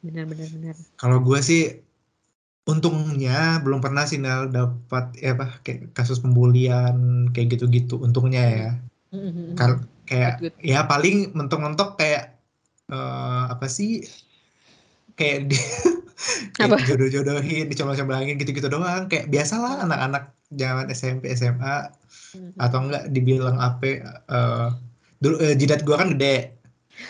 benar-benar 0.00 0.48
benar 0.48 0.76
Kalau 0.96 1.20
gue 1.20 1.38
sih 1.44 1.62
untungnya 2.66 3.60
belum 3.62 3.78
pernah 3.78 4.08
sih 4.08 4.18
Nel 4.18 4.50
dapat 4.50 5.14
ya 5.20 5.36
apa 5.38 5.60
kayak 5.62 5.92
kasus 5.94 6.18
pembulian 6.18 7.28
kayak 7.30 7.54
gitu-gitu 7.54 8.00
untungnya 8.02 8.42
ya. 8.42 8.70
Mhm. 9.14 9.54
Kar- 9.54 9.86
kayak 10.08 10.42
Good, 10.42 10.54
good. 10.58 10.66
ya 10.66 10.82
paling 10.82 11.30
mentok-mentok 11.36 11.94
kayak 12.00 12.34
eh, 12.90 13.42
apa 13.52 13.66
sih 13.70 14.02
kayak 15.14 15.38
di 15.52 15.58
Apa? 16.58 16.76
jodoh-jodohin, 16.82 17.68
dicoba-cobain 17.68 18.36
gitu-gitu 18.40 18.68
doang. 18.72 19.06
Kayak 19.06 19.28
biasalah 19.28 19.84
anak-anak 19.84 20.32
zaman 20.52 20.86
SMP 20.90 21.28
SMA 21.32 21.92
Mhm. 22.36 22.56
atau 22.56 22.78
enggak 22.84 23.04
dibilang 23.12 23.56
apa 23.58 23.86
eh, 24.08 24.68
dulu 25.20 25.36
eh, 25.40 25.54
jidat 25.56 25.84
gua 25.84 26.00
kan 26.00 26.16
gede. 26.16 26.56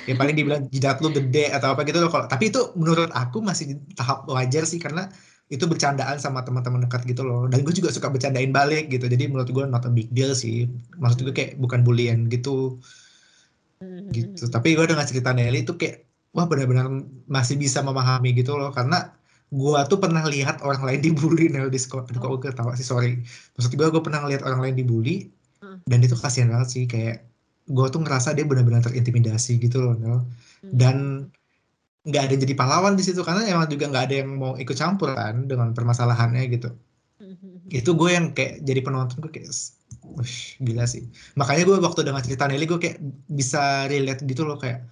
Ya 0.07 0.19
paling 0.19 0.35
dibilang 0.35 0.67
jidat 0.67 0.99
lu 0.99 1.15
gede 1.15 1.55
atau 1.55 1.75
apa 1.75 1.87
gitu 1.87 2.03
loh. 2.03 2.11
Kalau 2.11 2.27
tapi 2.27 2.51
itu 2.51 2.75
menurut 2.75 3.11
aku 3.15 3.39
masih 3.39 3.79
tahap 3.95 4.27
wajar 4.27 4.67
sih 4.67 4.83
karena 4.83 5.07
itu 5.47 5.63
bercandaan 5.63 6.19
sama 6.19 6.43
teman-teman 6.43 6.83
dekat 6.83 7.07
gitu 7.07 7.23
loh. 7.23 7.47
Dan 7.47 7.63
gue 7.63 7.71
juga 7.71 7.95
suka 7.95 8.11
bercandain 8.11 8.51
balik 8.51 8.91
gitu. 8.91 9.07
Jadi 9.07 9.31
menurut 9.31 9.47
gue 9.47 9.63
not 9.63 9.87
a 9.87 9.91
big 9.91 10.11
deal 10.11 10.35
sih. 10.35 10.67
Maksud 10.99 11.23
gue 11.23 11.35
kayak 11.35 11.53
bukan 11.63 11.87
bullying 11.87 12.27
gitu 12.27 12.83
Mhm. 13.79 14.11
gitu. 14.11 14.45
Tapi 14.51 14.75
gue 14.75 14.87
dengan 14.89 15.07
cerita 15.07 15.31
Nelly 15.31 15.63
itu 15.63 15.77
kayak 15.77 16.06
wah 16.37 16.45
benar-benar 16.45 16.87
masih 17.27 17.57
bisa 17.57 17.81
memahami 17.81 18.37
gitu 18.37 18.53
loh 18.61 18.69
karena 18.77 19.17
gua 19.49 19.89
tuh 19.89 19.97
pernah 19.97 20.21
lihat 20.29 20.61
orang 20.61 20.85
lain 20.85 21.01
dibully 21.01 21.49
Nel 21.49 21.73
di 21.73 21.81
sekolah. 21.81 22.05
Aduh 22.13 22.21
kok 22.21 22.31
gue 22.37 22.41
ketawa 22.53 22.77
sih 22.77 22.85
sorry. 22.85 23.25
Maksud 23.57 23.73
gue 23.73 23.89
gue 23.89 24.03
pernah 24.05 24.21
lihat 24.29 24.45
orang 24.45 24.61
lain 24.61 24.77
dibully 24.77 25.33
Hmm. 25.57 25.81
dan 25.89 26.05
itu 26.05 26.13
kasihan 26.13 26.53
banget 26.53 26.69
sih 26.69 26.85
kayak 26.85 27.25
gue 27.65 27.87
tuh 27.89 28.05
ngerasa 28.05 28.37
dia 28.37 28.45
benar-benar 28.45 28.85
terintimidasi 28.85 29.57
gitu 29.57 29.81
loh 29.81 29.97
Nel. 29.97 30.21
Mhm. 30.21 30.73
Dan 30.77 30.97
nggak 32.07 32.23
ada 32.23 32.33
yang 32.37 32.43
jadi 32.45 32.55
pahlawan 32.55 32.95
di 32.95 33.03
situ 33.03 33.25
karena 33.25 33.49
emang 33.49 33.67
juga 33.67 33.89
nggak 33.89 34.05
ada 34.05 34.15
yang 34.21 34.37
mau 34.37 34.55
ikut 34.61 34.77
campur 34.77 35.17
kan 35.17 35.49
dengan 35.49 35.73
permasalahannya 35.73 36.45
gitu. 36.53 36.71
Mhm. 37.19 37.73
Itu 37.73 37.97
gue 37.97 38.13
yang 38.13 38.37
kayak 38.37 38.63
jadi 38.63 38.81
penonton 38.85 39.25
gue 39.25 39.33
kayak 39.33 39.49
Wih, 40.07 40.39
gila 40.63 40.87
sih. 40.87 41.09
Makanya 41.35 41.63
gue 41.67 41.77
waktu 41.83 42.01
dengan 42.07 42.23
cerita 42.23 42.47
Nelly 42.47 42.69
gue 42.69 42.79
kayak 42.79 42.99
bisa 43.27 43.91
relate 43.91 44.23
gitu 44.29 44.47
loh 44.47 44.61
kayak 44.61 44.87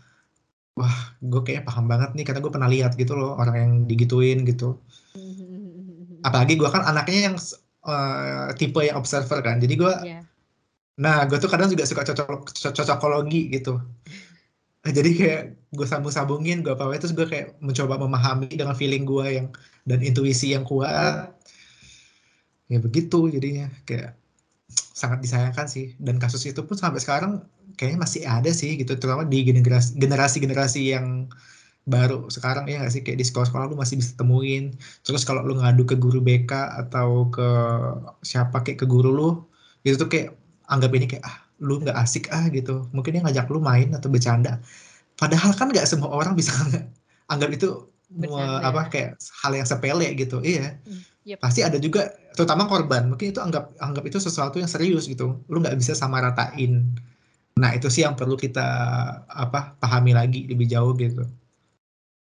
wah 0.75 0.97
gue 1.23 1.41
kayaknya 1.47 1.65
paham 1.71 1.87
banget 1.87 2.11
nih 2.19 2.25
karena 2.27 2.41
gue 2.43 2.53
pernah 2.53 2.71
lihat 2.71 2.93
gitu 2.99 3.15
loh 3.15 3.39
orang 3.39 3.57
yang 3.57 3.73
digituin 3.87 4.43
gitu. 4.43 4.83
Mhm. 5.15 6.27
Apalagi 6.27 6.59
gue 6.59 6.69
kan 6.69 6.83
anaknya 6.83 7.31
yang 7.31 7.37
eh, 7.85 8.49
tipe 8.59 8.81
yang 8.83 8.99
observer 8.99 9.39
kan. 9.45 9.63
Jadi 9.63 9.75
gue 9.79 9.93
Iya. 10.03 10.21
nah 10.99 11.27
gue 11.27 11.39
tuh 11.39 11.51
kadang 11.51 11.71
juga 11.71 11.87
suka 11.87 12.03
cocok 12.07 12.51
co- 12.55 12.75
cocokologi 12.75 13.51
gitu. 13.55 13.79
Jadi 14.85 15.11
kayak 15.17 15.43
gue 15.73 15.87
sambung-sambungin 15.89 16.61
gue 16.61 16.75
apa 16.77 16.93
terus 17.01 17.17
gue 17.17 17.25
kayak 17.25 17.57
mencoba 17.63 17.97
memahami 17.97 18.53
dengan 18.53 18.77
feeling 18.77 19.09
gue 19.09 19.27
yang 19.41 19.49
dan 19.87 20.01
intuisi 20.03 20.53
yang 20.53 20.67
kuat. 20.67 21.33
Ya 22.69 22.79
begitu 22.81 23.31
jadinya 23.31 23.69
kayak 23.85 24.17
sangat 24.95 25.19
disayangkan 25.27 25.67
sih. 25.67 25.99
Dan 25.99 26.23
kasus 26.23 26.47
itu 26.47 26.63
pun 26.63 26.79
sampai 26.79 27.03
sekarang 27.03 27.43
kayaknya 27.75 27.99
masih 28.07 28.23
ada 28.25 28.51
sih 28.55 28.79
gitu 28.79 28.95
terutama 28.95 29.27
di 29.27 29.43
generasi 29.43 29.99
generasi 29.99 30.37
generasi 30.39 30.81
yang 30.95 31.27
baru 31.85 32.31
sekarang 32.31 32.65
ya 32.71 32.81
nggak 32.81 32.95
sih? 32.95 33.03
Kayak 33.03 33.19
di 33.21 33.27
sekolah-sekolah 33.29 33.67
lu 33.75 33.77
masih 33.77 33.99
bisa 34.01 34.15
temuin. 34.15 34.79
Terus 35.03 35.27
kalau 35.27 35.43
lu 35.45 35.59
ngadu 35.59 35.83
ke 35.85 35.99
guru 35.99 36.23
BK 36.23 36.53
atau 36.87 37.29
ke 37.29 37.49
siapa 38.25 38.63
kayak 38.65 38.79
ke 38.83 38.87
guru 38.89 39.11
lu 39.11 39.29
itu 39.85 39.99
tuh 40.01 40.09
kayak 40.09 40.33
anggap 40.71 40.91
ini 40.97 41.07
kayak 41.11 41.25
ah 41.27 41.37
lu 41.61 41.83
nggak 41.83 41.99
asik 41.99 42.31
ah 42.31 42.47
gitu. 42.55 42.87
Mungkin 42.95 43.19
dia 43.19 43.23
ngajak 43.27 43.51
lu 43.51 43.59
main 43.61 43.91
atau 43.93 44.09
bercanda. 44.09 44.63
Padahal 45.19 45.53
kan 45.59 45.69
nggak 45.75 45.85
semua 45.91 46.09
orang 46.15 46.39
bisa 46.39 46.55
anggap 47.33 47.51
itu 47.51 47.91
Bercanda. 48.15 48.63
apa 48.63 48.81
kayak 48.95 49.11
hal 49.43 49.53
yang 49.59 49.67
sepele 49.67 50.07
gitu. 50.15 50.39
Iya 50.41 50.79
Yep. 51.25 51.41
pasti 51.41 51.65
ada 51.65 51.81
juga 51.81 52.13
terutama 52.37 52.69
korban. 52.69 53.09
Mungkin 53.09 53.33
itu 53.33 53.41
anggap 53.41 53.73
anggap 53.81 54.05
itu 54.05 54.21
sesuatu 54.21 54.61
yang 54.61 54.69
serius 54.69 55.09
gitu. 55.09 55.41
Lu 55.49 55.57
nggak 55.65 55.81
bisa 55.81 55.97
sama 55.97 56.21
ratain. 56.21 56.93
Nah 57.57 57.73
itu 57.73 57.89
sih 57.89 58.05
yang 58.05 58.13
perlu 58.13 58.37
kita 58.37 58.67
apa 59.25 59.73
pahami 59.81 60.13
lagi 60.13 60.45
lebih 60.45 60.69
jauh 60.69 60.93
gitu. 61.01 61.25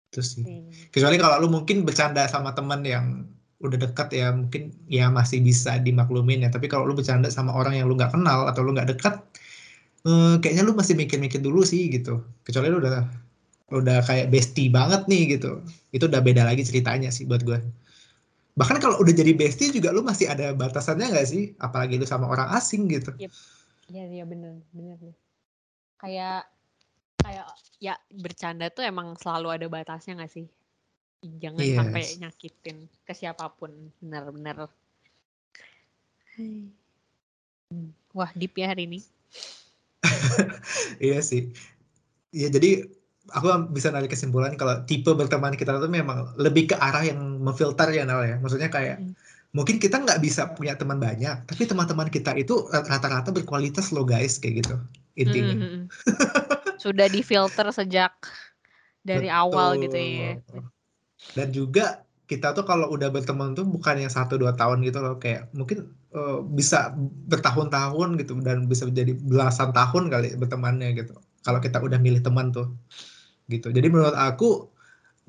Itu 0.08 0.22
sih. 0.24 0.44
Hmm. 0.48 0.72
kecuali 0.88 1.20
kalau 1.20 1.36
lu 1.44 1.48
mungkin 1.52 1.84
bercanda 1.84 2.24
sama 2.32 2.56
teman 2.56 2.80
yang 2.88 3.28
udah 3.60 3.76
dekat 3.76 4.08
ya 4.14 4.32
mungkin 4.32 4.72
ya 4.88 5.12
masih 5.12 5.44
bisa 5.44 5.76
dimaklumin 5.84 6.48
ya. 6.48 6.50
Tapi 6.54 6.72
kalau 6.72 6.88
lu 6.88 6.96
bercanda 6.96 7.28
sama 7.28 7.52
orang 7.52 7.76
yang 7.76 7.92
lu 7.92 8.00
nggak 8.00 8.16
kenal 8.16 8.48
atau 8.48 8.64
lu 8.64 8.72
nggak 8.72 8.96
dekat 8.96 9.20
eh, 10.08 10.36
kayaknya 10.40 10.64
lu 10.64 10.72
masih 10.80 10.96
mikir-mikir 10.96 11.44
dulu 11.44 11.60
sih 11.68 11.92
gitu. 11.92 12.24
Kecuali 12.48 12.72
lu 12.72 12.80
udah 12.80 13.04
udah 13.68 14.00
kayak 14.08 14.32
bestie 14.32 14.72
banget 14.72 15.04
nih 15.12 15.36
gitu. 15.36 15.60
Itu 15.92 16.08
udah 16.08 16.24
beda 16.24 16.48
lagi 16.48 16.64
ceritanya 16.64 17.12
sih 17.12 17.28
buat 17.28 17.44
gue 17.44 17.60
bahkan 18.58 18.82
kalau 18.82 18.98
udah 18.98 19.14
jadi 19.14 19.38
bestie 19.38 19.70
juga 19.70 19.94
lu 19.94 20.02
masih 20.02 20.26
ada 20.28 20.52
batasannya 20.58 21.14
nggak 21.14 21.28
sih 21.30 21.54
apalagi 21.62 22.02
lu 22.02 22.10
sama 22.10 22.26
orang 22.26 22.50
asing 22.58 22.90
gitu 22.90 23.14
Iya 23.88 24.04
iya 24.12 24.24
bener 24.28 24.60
bener 24.76 25.00
deh. 25.00 25.16
Kayak 25.96 26.52
kayak 27.24 27.48
ya 27.80 27.96
bercanda 28.12 28.68
tuh 28.68 28.84
emang 28.84 29.16
selalu 29.16 29.48
ada 29.56 29.66
batasnya 29.72 30.20
nggak 30.20 30.32
sih? 30.32 30.48
Jangan 31.24 31.64
Yes. 31.64 31.78
sampai 31.80 32.04
nyakitin 32.20 32.78
ke 33.08 33.14
siapa 33.16 33.48
pun 33.56 33.72
bener-bener. 34.04 34.68
Hmm. 36.36 36.76
Wah 38.12 38.32
deep 38.36 38.60
ya 38.60 38.76
hari 38.76 38.92
ini. 38.92 39.00
iya 41.04 41.20
sih 41.24 41.52
Iya 42.36 42.52
jadi 42.54 42.86
aku 43.34 43.72
bisa 43.76 43.92
narik 43.92 44.12
kesimpulan 44.14 44.56
kalau 44.56 44.84
tipe 44.88 45.12
berteman 45.12 45.56
kita 45.56 45.76
tuh 45.78 45.92
memang 45.92 46.32
lebih 46.40 46.72
ke 46.72 46.76
arah 46.80 47.04
yang 47.04 47.20
memfilter 47.44 47.92
ya 47.92 48.04
Nal 48.08 48.24
ya. 48.24 48.36
Maksudnya 48.40 48.72
kayak 48.72 49.04
Hmm. 49.04 49.14
mungkin 49.56 49.80
kita 49.80 50.04
nggak 50.04 50.20
bisa 50.22 50.54
punya 50.54 50.76
teman 50.76 51.00
banyak, 51.00 51.48
tapi 51.48 51.64
teman-teman 51.66 52.12
kita 52.12 52.36
itu 52.36 52.68
rata-rata 52.70 53.32
berkualitas 53.32 53.90
loh 53.96 54.04
guys 54.06 54.38
kayak 54.38 54.64
gitu 54.64 54.76
intinya. 55.18 55.56
Mm, 55.56 55.62
mm, 55.64 55.72
mm. 55.74 55.84
Sudah 56.78 57.08
difilter 57.10 57.66
sejak 57.74 58.14
dari 59.02 59.32
awal 59.32 59.82
gitu 59.82 59.98
ya. 59.98 60.38
Betul. 60.38 60.64
Dan 61.34 61.48
juga 61.50 61.86
kita 62.28 62.52
tuh 62.52 62.68
kalau 62.68 62.92
udah 62.92 63.08
berteman 63.08 63.56
tuh 63.56 63.64
bukan 63.64 64.04
yang 64.04 64.12
satu 64.12 64.36
dua 64.36 64.54
tahun 64.54 64.84
gitu 64.84 65.00
loh 65.00 65.16
kayak 65.18 65.48
mungkin 65.56 65.90
eh, 66.12 66.40
bisa 66.54 66.94
bertahun-tahun 67.32 68.20
gitu 68.20 68.38
dan 68.44 68.68
bisa 68.68 68.86
jadi 68.92 69.16
belasan 69.16 69.72
tahun 69.72 70.12
kali 70.12 70.36
bertemannya 70.38 70.92
gitu. 70.94 71.16
Kalau 71.42 71.64
kita 71.64 71.80
udah 71.80 71.98
milih 71.98 72.20
teman 72.20 72.52
tuh 72.52 72.68
gitu. 73.54 73.68
Jadi 73.76 73.88
menurut 73.94 74.16
aku 74.18 74.46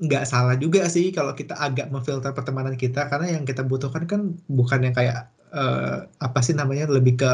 nggak 0.05 0.23
salah 0.31 0.55
juga 0.63 0.79
sih 0.95 1.05
kalau 1.17 1.33
kita 1.39 1.53
agak 1.65 1.85
memfilter 1.93 2.31
pertemanan 2.37 2.75
kita 2.83 2.99
karena 3.11 3.27
yang 3.35 3.43
kita 3.49 3.61
butuhkan 3.71 4.03
kan 4.11 4.21
bukan 4.59 4.79
yang 4.85 4.95
kayak 4.99 5.15
eh, 5.55 6.07
apa 6.25 6.39
sih 6.45 6.55
namanya 6.61 6.83
lebih 6.95 7.13
ke 7.21 7.27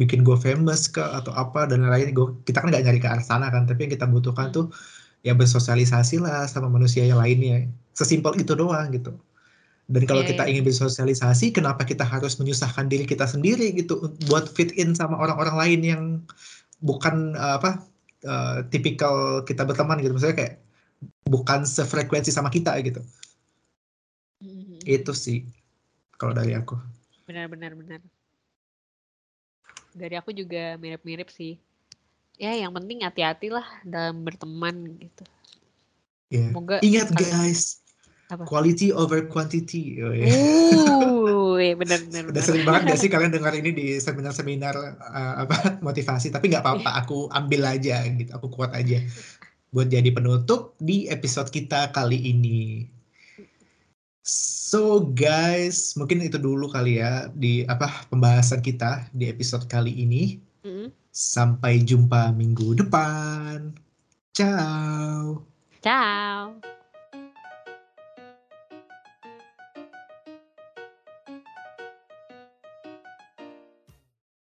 bikin 0.00 0.20
gue 0.26 0.36
famous 0.46 0.80
ke 0.94 1.02
atau 1.18 1.32
apa 1.42 1.58
dan 1.70 1.78
lain-lain. 1.86 2.14
Kita 2.48 2.58
kan 2.62 2.68
nggak 2.72 2.84
nyari 2.86 2.98
ke 3.04 3.08
arah 3.12 3.24
sana 3.30 3.46
kan, 3.54 3.62
tapi 3.68 3.80
yang 3.86 3.92
kita 3.96 4.06
butuhkan 4.14 4.46
Hmm. 4.46 4.54
tuh 4.56 4.64
ya 5.26 5.32
bersosialisasi 5.40 6.14
lah 6.24 6.46
sama 6.52 6.68
manusia 6.76 7.02
yang 7.10 7.20
lainnya. 7.22 7.68
Sesimpel 7.98 8.34
itu 8.42 8.52
doang 8.60 8.88
gitu. 8.96 9.10
Dan 9.90 10.06
kalau 10.06 10.22
Iya, 10.22 10.30
kita 10.30 10.46
iya. 10.46 10.50
ingin 10.50 10.62
bersosialisasi, 10.68 11.50
kenapa 11.56 11.82
kita 11.82 12.06
harus 12.06 12.38
menyusahkan 12.38 12.86
diri 12.92 13.04
kita 13.10 13.26
sendiri 13.26 13.74
gitu 13.74 14.14
buat 14.30 14.46
fit 14.56 14.70
in 14.78 14.94
sama 14.94 15.18
orang-orang 15.18 15.56
lain 15.62 15.80
yang 15.82 16.02
bukan 16.84 17.34
eh, 17.36 17.54
apa 17.58 17.89
eh, 18.20 18.58
tipikal 18.68 19.42
kita 19.44 19.64
berteman 19.64 20.00
gitu. 20.00 20.12
Maksudnya 20.12 20.36
kayak 20.36 20.54
bukan 21.24 21.64
sefrekuensi 21.64 22.28
sama 22.28 22.52
kita 22.52 22.76
gitu. 22.84 23.00
Mm, 24.40 24.48
mm, 24.48 24.64
mm. 24.76 24.80
Itu 24.84 25.12
sih 25.12 25.44
kalau 26.16 26.32
dari 26.36 26.52
aku. 26.56 26.76
Benar 27.28 27.48
benar. 27.50 28.00
Dari 29.90 30.14
aku 30.14 30.30
juga 30.30 30.78
mirip-mirip 30.78 31.28
sih. 31.32 31.58
Ya 32.40 32.56
yang 32.56 32.72
penting 32.72 33.04
hati-hati 33.04 33.52
lah 33.52 33.66
dalam 33.84 34.24
berteman 34.24 34.96
gitu. 34.96 35.24
Ya. 36.30 36.46
Semoga 36.48 36.78
Ingat 36.80 37.10
kalian- 37.10 37.20
guys, 37.20 37.79
Apa? 38.30 38.46
quality 38.46 38.94
over 38.94 39.26
quantity. 39.26 39.98
Oh, 39.98 40.14
ya. 40.14 40.26
Iya, 41.60 41.74
Udah 42.30 42.42
sering 42.42 42.64
banget 42.64 42.94
gak 42.94 43.00
sih 43.02 43.10
kalian 43.14 43.34
dengar 43.34 43.52
ini 43.52 43.70
di 43.74 43.86
seminar-seminar 43.98 44.74
uh, 44.98 45.34
apa 45.44 45.56
motivasi 45.86 46.32
tapi 46.32 46.48
nggak 46.50 46.64
apa-apa 46.64 46.90
aku 47.04 47.28
ambil 47.34 47.66
aja 47.68 48.00
gitu 48.06 48.30
aku 48.32 48.48
kuat 48.48 48.72
aja 48.72 49.02
buat 49.70 49.86
jadi 49.86 50.10
penutup 50.10 50.74
di 50.82 51.06
episode 51.06 51.52
kita 51.52 51.94
kali 51.94 52.18
ini 52.18 52.90
so 54.26 55.04
guys 55.14 55.94
mungkin 55.94 56.22
itu 56.24 56.38
dulu 56.42 56.66
kali 56.70 56.98
ya 56.98 57.30
di 57.34 57.62
apa 57.66 58.08
pembahasan 58.10 58.62
kita 58.62 59.06
di 59.14 59.30
episode 59.30 59.66
kali 59.68 59.94
ini 59.94 60.40
Mm, 60.60 60.92
sampai 61.08 61.80
jumpa 61.80 62.36
minggu 62.36 62.76
depan 62.76 63.72
ciao 64.36 65.40
Ciao. 65.80 66.79